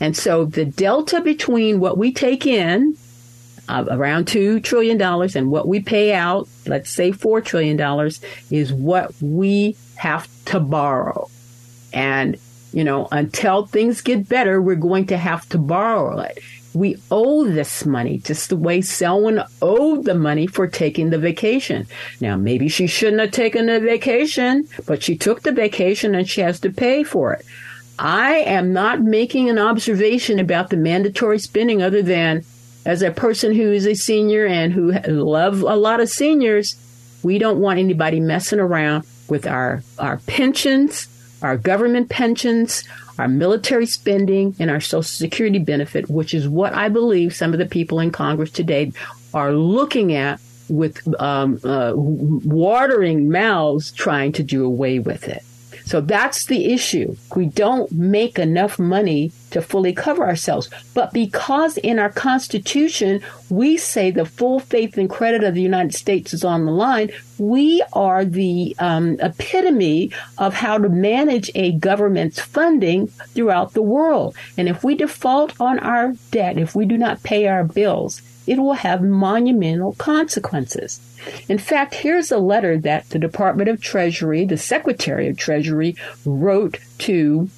And 0.00 0.16
so 0.16 0.44
the 0.44 0.64
delta 0.64 1.20
between 1.20 1.80
what 1.80 1.98
we 1.98 2.12
take 2.12 2.46
in, 2.46 2.96
uh, 3.68 3.84
around 3.90 4.26
$2 4.26 4.62
trillion, 4.62 5.00
and 5.00 5.50
what 5.50 5.68
we 5.68 5.80
pay 5.80 6.12
out, 6.12 6.48
let's 6.66 6.90
say 6.90 7.12
$4 7.12 7.44
trillion, 7.44 7.80
is 8.50 8.72
what 8.72 9.14
we 9.22 9.76
have 9.96 10.28
to 10.46 10.60
borrow. 10.60 11.28
And, 11.92 12.36
you 12.72 12.84
know, 12.84 13.08
until 13.12 13.66
things 13.66 14.00
get 14.00 14.28
better, 14.28 14.60
we're 14.60 14.74
going 14.74 15.06
to 15.06 15.16
have 15.16 15.48
to 15.50 15.58
borrow 15.58 16.18
it. 16.20 16.38
We 16.74 16.96
owe 17.10 17.44
this 17.44 17.86
money 17.86 18.18
just 18.18 18.48
the 18.48 18.56
way 18.56 18.80
Selwyn 18.80 19.42
owed 19.62 20.04
the 20.04 20.14
money 20.14 20.46
for 20.46 20.66
taking 20.66 21.10
the 21.10 21.18
vacation. 21.18 21.86
Now, 22.20 22.36
maybe 22.36 22.68
she 22.68 22.88
shouldn't 22.88 23.20
have 23.20 23.30
taken 23.30 23.66
the 23.66 23.78
vacation, 23.78 24.68
but 24.86 25.02
she 25.02 25.16
took 25.16 25.42
the 25.42 25.52
vacation 25.52 26.14
and 26.14 26.28
she 26.28 26.40
has 26.40 26.58
to 26.60 26.70
pay 26.70 27.04
for 27.04 27.32
it. 27.32 27.46
I 27.98 28.38
am 28.38 28.72
not 28.72 29.02
making 29.02 29.48
an 29.48 29.58
observation 29.58 30.40
about 30.40 30.70
the 30.70 30.76
mandatory 30.76 31.38
spending 31.38 31.80
other 31.80 32.02
than 32.02 32.44
as 32.84 33.02
a 33.02 33.10
person 33.10 33.54
who 33.54 33.72
is 33.72 33.86
a 33.86 33.94
senior 33.94 34.46
and 34.46 34.72
who 34.72 34.92
love 34.92 35.62
a 35.62 35.76
lot 35.76 36.00
of 36.00 36.08
seniors, 36.08 36.76
we 37.22 37.38
don't 37.38 37.60
want 37.60 37.78
anybody 37.78 38.20
messing 38.20 38.60
around 38.60 39.04
with 39.28 39.46
our, 39.46 39.82
our 39.98 40.18
pensions, 40.26 41.08
our 41.42 41.56
government 41.56 42.10
pensions, 42.10 42.84
our 43.18 43.28
military 43.28 43.86
spending, 43.86 44.54
and 44.58 44.70
our 44.70 44.80
Social 44.80 45.02
Security 45.02 45.58
benefit, 45.58 46.08
which 46.08 46.34
is 46.34 46.48
what 46.48 46.72
I 46.72 46.88
believe 46.88 47.34
some 47.34 47.52
of 47.52 47.58
the 47.58 47.66
people 47.66 48.00
in 48.00 48.10
Congress 48.10 48.50
today 48.50 48.92
are 49.32 49.52
looking 49.52 50.14
at 50.14 50.40
with 50.68 51.06
um, 51.20 51.60
uh, 51.64 51.92
watering 51.94 53.30
mouths 53.30 53.92
trying 53.92 54.32
to 54.32 54.42
do 54.42 54.64
away 54.64 54.98
with 54.98 55.28
it. 55.28 55.44
So 55.84 56.00
that's 56.00 56.46
the 56.46 56.72
issue. 56.72 57.16
We 57.36 57.46
don't 57.46 57.92
make 57.92 58.38
enough 58.38 58.78
money 58.78 59.32
to 59.50 59.60
fully 59.60 59.92
cover 59.92 60.26
ourselves. 60.26 60.70
But 60.94 61.12
because 61.12 61.76
in 61.76 61.98
our 61.98 62.08
Constitution, 62.08 63.20
we 63.50 63.76
say 63.76 64.10
the 64.10 64.24
full 64.24 64.60
faith 64.60 64.96
and 64.96 65.10
credit 65.10 65.44
of 65.44 65.54
the 65.54 65.62
United 65.62 65.94
States 65.94 66.32
is 66.32 66.42
on 66.42 66.64
the 66.64 66.72
line, 66.72 67.10
we 67.38 67.82
are 67.92 68.24
the 68.24 68.74
um, 68.78 69.18
epitome 69.20 70.10
of 70.38 70.54
how 70.54 70.78
to 70.78 70.88
manage 70.88 71.50
a 71.54 71.72
government's 71.72 72.40
funding 72.40 73.08
throughout 73.08 73.74
the 73.74 73.82
world. 73.82 74.34
And 74.56 74.68
if 74.68 74.84
we 74.84 74.94
default 74.94 75.60
on 75.60 75.78
our 75.80 76.14
debt, 76.30 76.58
if 76.58 76.74
we 76.74 76.86
do 76.86 76.96
not 76.96 77.22
pay 77.22 77.46
our 77.46 77.64
bills, 77.64 78.22
it 78.46 78.58
will 78.58 78.74
have 78.74 79.02
monumental 79.02 79.94
consequences. 79.94 81.00
In 81.48 81.58
fact, 81.58 81.94
here's 81.94 82.30
a 82.30 82.38
letter 82.38 82.76
that 82.78 83.08
the 83.10 83.18
Department 83.18 83.68
of 83.68 83.80
Treasury, 83.80 84.44
the 84.44 84.56
Secretary 84.56 85.28
of 85.28 85.38
Treasury, 85.38 85.96
wrote 86.24 86.78
to 86.98 87.48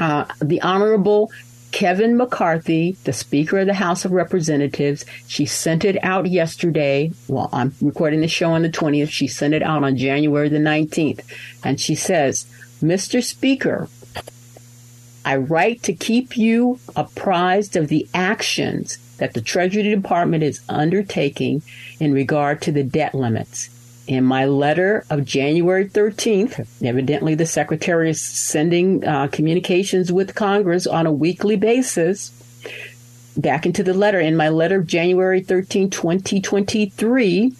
uh, 0.00 0.24
the 0.40 0.60
Honorable 0.62 1.30
Kevin 1.70 2.16
McCarthy, 2.16 2.96
the 3.04 3.12
Speaker 3.12 3.58
of 3.58 3.66
the 3.66 3.74
House 3.74 4.04
of 4.04 4.12
Representatives. 4.12 5.04
She 5.26 5.44
sent 5.44 5.84
it 5.84 6.02
out 6.02 6.26
yesterday. 6.26 7.12
Well, 7.28 7.50
I'm 7.52 7.74
recording 7.80 8.20
the 8.20 8.28
show 8.28 8.50
on 8.50 8.62
the 8.62 8.70
20th. 8.70 9.10
She 9.10 9.28
sent 9.28 9.54
it 9.54 9.62
out 9.62 9.84
on 9.84 9.96
January 9.96 10.48
the 10.48 10.58
19th. 10.58 11.20
And 11.62 11.80
she 11.80 11.94
says, 11.94 12.46
Mr. 12.82 13.22
Speaker, 13.22 13.88
I 15.24 15.36
write 15.36 15.82
to 15.84 15.92
keep 15.92 16.36
you 16.36 16.78
apprised 16.96 17.76
of 17.76 17.88
the 17.88 18.08
actions 18.14 18.98
that 19.18 19.34
the 19.34 19.40
Treasury 19.40 19.82
Department 19.82 20.42
is 20.42 20.60
undertaking 20.68 21.62
in 22.00 22.12
regard 22.12 22.62
to 22.62 22.72
the 22.72 22.82
debt 22.82 23.14
limits. 23.14 23.70
In 24.06 24.24
my 24.24 24.46
letter 24.46 25.04
of 25.10 25.26
January 25.26 25.86
13th, 25.86 26.66
evidently 26.82 27.34
the 27.34 27.44
Secretary 27.44 28.08
is 28.08 28.22
sending 28.22 29.04
uh, 29.04 29.28
communications 29.28 30.10
with 30.10 30.34
Congress 30.34 30.86
on 30.86 31.06
a 31.06 31.12
weekly 31.12 31.56
basis. 31.56 32.30
Back 33.36 33.66
into 33.66 33.82
the 33.82 33.92
letter, 33.92 34.18
in 34.18 34.34
my 34.34 34.48
letter 34.48 34.78
of 34.78 34.86
January 34.86 35.42
13, 35.42 35.90
2023, 35.90 37.52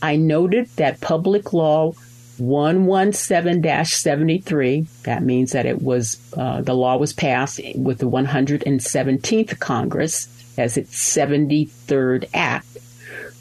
I 0.00 0.16
noted 0.16 0.68
that 0.76 1.00
Public 1.02 1.52
Law 1.52 1.92
117-73, 2.40 5.02
that 5.02 5.22
means 5.22 5.52
that 5.52 5.66
it 5.66 5.82
was, 5.82 6.18
uh, 6.36 6.62
the 6.62 6.74
law 6.74 6.96
was 6.96 7.12
passed 7.12 7.60
with 7.74 7.98
the 7.98 8.08
117th 8.08 9.58
Congress 9.58 10.28
as 10.58 10.76
its 10.76 11.16
73rd 11.16 12.28
Act, 12.34 12.66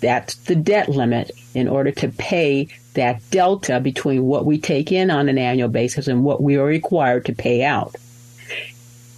That's 0.01 0.35
the 0.35 0.55
debt 0.55 0.89
limit 0.89 1.31
in 1.53 1.67
order 1.67 1.91
to 1.91 2.09
pay 2.09 2.67
that 2.93 3.21
delta 3.31 3.79
between 3.79 4.23
what 4.23 4.45
we 4.45 4.57
take 4.57 4.91
in 4.91 5.11
on 5.11 5.29
an 5.29 5.37
annual 5.37 5.69
basis 5.69 6.07
and 6.07 6.23
what 6.23 6.41
we 6.41 6.57
are 6.57 6.65
required 6.65 7.25
to 7.25 7.35
pay 7.35 7.63
out. 7.63 7.95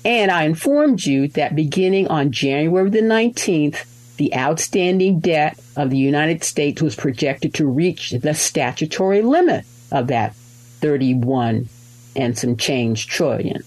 And 0.04 0.32
I 0.32 0.44
informed 0.44 1.06
you 1.06 1.28
that 1.30 1.56
beginning 1.56 2.08
on 2.08 2.32
January 2.32 2.90
the 2.90 3.02
19th, 3.02 3.86
the 4.18 4.36
outstanding 4.36 5.20
debt 5.20 5.60
of 5.76 5.90
the 5.90 5.98
United 5.98 6.44
States 6.44 6.82
was 6.82 6.96
projected 6.96 7.54
to 7.56 7.68
reach 7.68 8.12
the 8.12 8.34
statutory 8.34 9.22
limit 9.22 9.66
of 9.92 10.08
that 10.08 10.36
31 10.36 11.70
and 12.16 12.38
some 12.38 12.58
change 12.58 13.08
trillion. 13.08 13.64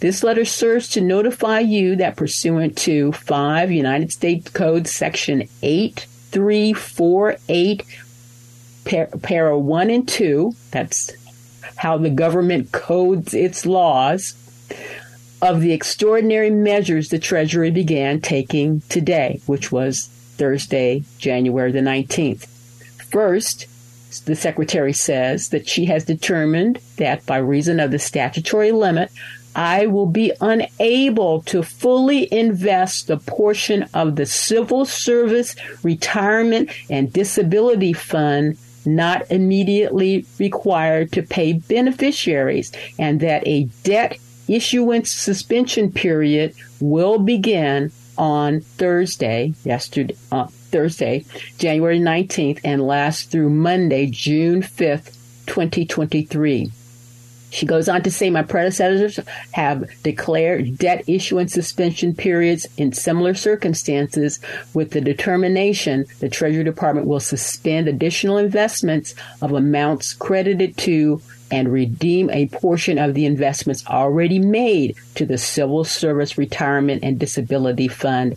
This 0.00 0.24
letter 0.24 0.44
serves 0.44 0.88
to 0.90 1.00
notify 1.00 1.60
you 1.60 1.94
that 1.96 2.16
pursuant 2.16 2.76
to 2.78 3.12
5 3.12 3.70
United 3.70 4.12
States 4.12 4.50
Code 4.50 4.88
Section 4.88 5.48
8348, 6.32 7.84
para 9.22 9.58
1 9.58 9.90
and 9.90 10.08
2, 10.08 10.54
that's 10.70 11.12
how 11.76 11.96
the 11.96 12.10
government 12.10 12.72
codes 12.72 13.34
its 13.34 13.64
laws, 13.66 14.34
of 15.40 15.60
the 15.60 15.72
extraordinary 15.72 16.50
measures 16.50 17.10
the 17.10 17.18
Treasury 17.18 17.70
began 17.70 18.20
taking 18.20 18.80
today, 18.88 19.40
which 19.46 19.70
was 19.70 20.08
Thursday, 20.36 21.04
January 21.18 21.70
the 21.70 21.80
19th. 21.80 22.46
First, 23.10 23.66
the 24.24 24.34
Secretary 24.34 24.92
says 24.92 25.50
that 25.50 25.68
she 25.68 25.84
has 25.86 26.04
determined 26.04 26.80
that 26.96 27.24
by 27.26 27.38
reason 27.38 27.78
of 27.78 27.90
the 27.90 27.98
statutory 27.98 28.72
limit, 28.72 29.10
I 29.58 29.86
will 29.86 30.06
be 30.06 30.30
unable 30.40 31.42
to 31.42 31.64
fully 31.64 32.32
invest 32.32 33.08
the 33.08 33.16
portion 33.16 33.88
of 33.92 34.14
the 34.14 34.24
Civil 34.24 34.84
Service 34.84 35.56
Retirement 35.82 36.70
and 36.88 37.12
Disability 37.12 37.92
Fund 37.92 38.56
not 38.86 39.28
immediately 39.32 40.24
required 40.38 41.10
to 41.10 41.22
pay 41.22 41.54
beneficiaries, 41.54 42.70
and 43.00 43.18
that 43.18 43.44
a 43.48 43.64
debt 43.82 44.16
issuance 44.46 45.10
suspension 45.10 45.90
period 45.90 46.54
will 46.78 47.18
begin 47.18 47.90
on 48.16 48.60
Thursday, 48.60 49.54
yesterday, 49.64 50.14
uh, 50.30 50.46
Thursday, 50.46 51.24
January 51.58 51.98
19th, 51.98 52.60
and 52.62 52.86
last 52.86 53.32
through 53.32 53.50
Monday, 53.50 54.06
June 54.06 54.62
5th, 54.62 55.16
2023. 55.46 56.70
She 57.50 57.66
goes 57.66 57.88
on 57.88 58.02
to 58.02 58.10
say, 58.10 58.30
My 58.30 58.42
predecessors 58.42 59.18
have 59.52 59.84
declared 60.02 60.78
debt 60.78 61.04
issuance 61.06 61.52
suspension 61.52 62.14
periods 62.14 62.66
in 62.76 62.92
similar 62.92 63.34
circumstances 63.34 64.38
with 64.74 64.90
the 64.90 65.00
determination 65.00 66.04
the 66.20 66.28
Treasury 66.28 66.64
Department 66.64 67.06
will 67.06 67.20
suspend 67.20 67.88
additional 67.88 68.38
investments 68.38 69.14
of 69.40 69.52
amounts 69.52 70.12
credited 70.14 70.76
to 70.78 71.22
and 71.50 71.72
redeem 71.72 72.28
a 72.30 72.46
portion 72.48 72.98
of 72.98 73.14
the 73.14 73.24
investments 73.24 73.86
already 73.86 74.38
made 74.38 74.94
to 75.14 75.24
the 75.24 75.38
Civil 75.38 75.84
Service 75.84 76.36
Retirement 76.36 77.02
and 77.02 77.18
Disability 77.18 77.88
Fund. 77.88 78.36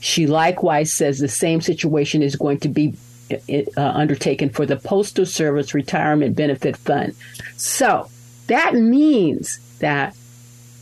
She 0.00 0.26
likewise 0.26 0.92
says 0.92 1.18
the 1.18 1.28
same 1.28 1.60
situation 1.60 2.22
is 2.22 2.34
going 2.34 2.58
to 2.60 2.68
be 2.68 2.94
uh, 3.30 3.60
undertaken 3.76 4.48
for 4.50 4.66
the 4.66 4.76
Postal 4.76 5.26
Service 5.26 5.74
Retirement 5.74 6.34
Benefit 6.34 6.76
Fund. 6.76 7.14
So 7.56 8.08
that 8.48 8.74
means 8.74 9.58
that 9.78 10.14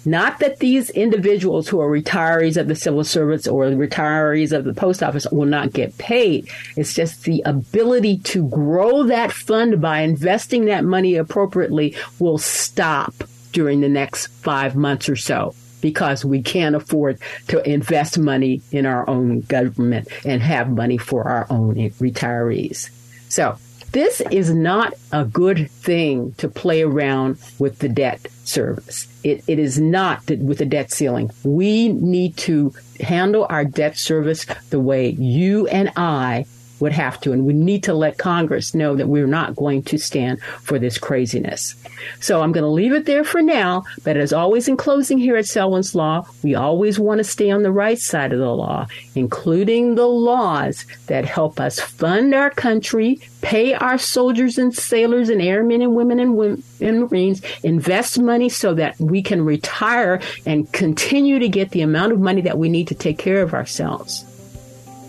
not 0.06 0.38
that 0.38 0.60
these 0.60 0.88
individuals 0.90 1.68
who 1.68 1.80
are 1.80 1.90
retirees 1.90 2.56
of 2.56 2.68
the 2.68 2.76
civil 2.76 3.02
service 3.02 3.48
or 3.48 3.64
retirees 3.64 4.56
of 4.56 4.64
the 4.64 4.72
post 4.72 5.02
office 5.02 5.26
will 5.32 5.46
not 5.46 5.72
get 5.72 5.98
paid. 5.98 6.48
It's 6.76 6.94
just 6.94 7.24
the 7.24 7.42
ability 7.44 8.18
to 8.18 8.48
grow 8.48 9.02
that 9.04 9.32
fund 9.32 9.80
by 9.82 10.00
investing 10.00 10.66
that 10.66 10.84
money 10.84 11.16
appropriately 11.16 11.96
will 12.20 12.38
stop 12.38 13.14
during 13.52 13.80
the 13.80 13.88
next 13.88 14.28
five 14.28 14.76
months 14.76 15.08
or 15.08 15.16
so 15.16 15.54
because 15.80 16.24
we 16.24 16.40
can't 16.40 16.76
afford 16.76 17.18
to 17.48 17.68
invest 17.68 18.16
money 18.18 18.62
in 18.70 18.86
our 18.86 19.08
own 19.10 19.40
government 19.40 20.08
and 20.24 20.40
have 20.40 20.70
money 20.70 20.98
for 20.98 21.24
our 21.24 21.46
own 21.50 21.74
retirees. 21.74 22.90
So 23.28 23.58
this 23.92 24.20
is 24.30 24.50
not 24.50 24.94
a 25.12 25.24
good 25.24 25.70
thing 25.70 26.32
to 26.38 26.48
play 26.48 26.82
around 26.82 27.38
with 27.58 27.78
the 27.78 27.88
debt 27.88 28.26
service. 28.44 29.08
It, 29.24 29.44
it 29.46 29.58
is 29.58 29.78
not 29.78 30.26
with 30.28 30.58
the 30.58 30.66
debt 30.66 30.92
ceiling. 30.92 31.30
We 31.44 31.88
need 31.88 32.36
to 32.38 32.72
handle 33.00 33.46
our 33.48 33.64
debt 33.64 33.96
service 33.96 34.46
the 34.70 34.80
way 34.80 35.10
you 35.10 35.66
and 35.68 35.92
I 35.96 36.46
would 36.80 36.92
have 36.92 37.20
to. 37.22 37.32
And 37.32 37.46
we 37.46 37.52
need 37.52 37.82
to 37.84 37.94
let 37.94 38.18
Congress 38.18 38.74
know 38.74 38.96
that 38.96 39.08
we're 39.08 39.26
not 39.26 39.56
going 39.56 39.82
to 39.84 39.98
stand 39.98 40.42
for 40.62 40.78
this 40.78 40.98
craziness. 40.98 41.74
So 42.20 42.42
I'm 42.42 42.52
going 42.52 42.64
to 42.64 42.70
leave 42.70 42.92
it 42.92 43.06
there 43.06 43.24
for 43.24 43.42
now. 43.42 43.84
But 44.04 44.16
as 44.16 44.32
always, 44.32 44.68
in 44.68 44.76
closing 44.76 45.18
here 45.18 45.36
at 45.36 45.46
Selwyn's 45.46 45.94
Law, 45.94 46.26
we 46.42 46.54
always 46.54 46.98
want 46.98 47.18
to 47.18 47.24
stay 47.24 47.50
on 47.50 47.62
the 47.62 47.72
right 47.72 47.98
side 47.98 48.32
of 48.32 48.38
the 48.38 48.52
law, 48.52 48.86
including 49.14 49.94
the 49.94 50.06
laws 50.06 50.86
that 51.06 51.24
help 51.24 51.60
us 51.60 51.80
fund 51.80 52.34
our 52.34 52.50
country, 52.50 53.20
pay 53.40 53.74
our 53.74 53.98
soldiers 53.98 54.58
and 54.58 54.74
sailors 54.74 55.28
and 55.28 55.40
airmen 55.40 55.82
and 55.82 55.94
women 55.94 56.20
and, 56.20 56.36
women 56.36 56.62
and 56.80 57.00
Marines, 57.00 57.42
invest 57.62 58.18
money 58.18 58.48
so 58.48 58.74
that 58.74 58.98
we 59.00 59.22
can 59.22 59.44
retire 59.44 60.20
and 60.44 60.70
continue 60.72 61.38
to 61.38 61.48
get 61.48 61.70
the 61.70 61.82
amount 61.82 62.12
of 62.12 62.20
money 62.20 62.42
that 62.42 62.58
we 62.58 62.68
need 62.68 62.88
to 62.88 62.94
take 62.94 63.18
care 63.18 63.42
of 63.42 63.54
ourselves. 63.54 64.24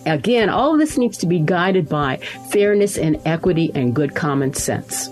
Again, 0.07 0.49
all 0.49 0.73
of 0.73 0.79
this 0.79 0.97
needs 0.97 1.17
to 1.19 1.25
be 1.25 1.39
guided 1.39 1.89
by 1.89 2.17
fairness 2.51 2.97
and 2.97 3.21
equity 3.25 3.71
and 3.75 3.93
good 3.93 4.15
common 4.15 4.53
sense. 4.53 5.09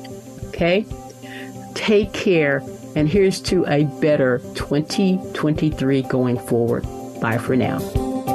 Okay? 0.47 0.86
Take 1.73 2.13
care, 2.13 2.63
and 2.95 3.10
here's 3.10 3.41
to 3.41 3.65
a 3.65 3.84
better 3.99 4.39
2023 4.55 6.01
going 6.03 6.39
forward. 6.39 6.86
Bye 7.19 7.38
for 7.38 7.55
now. 7.55 8.04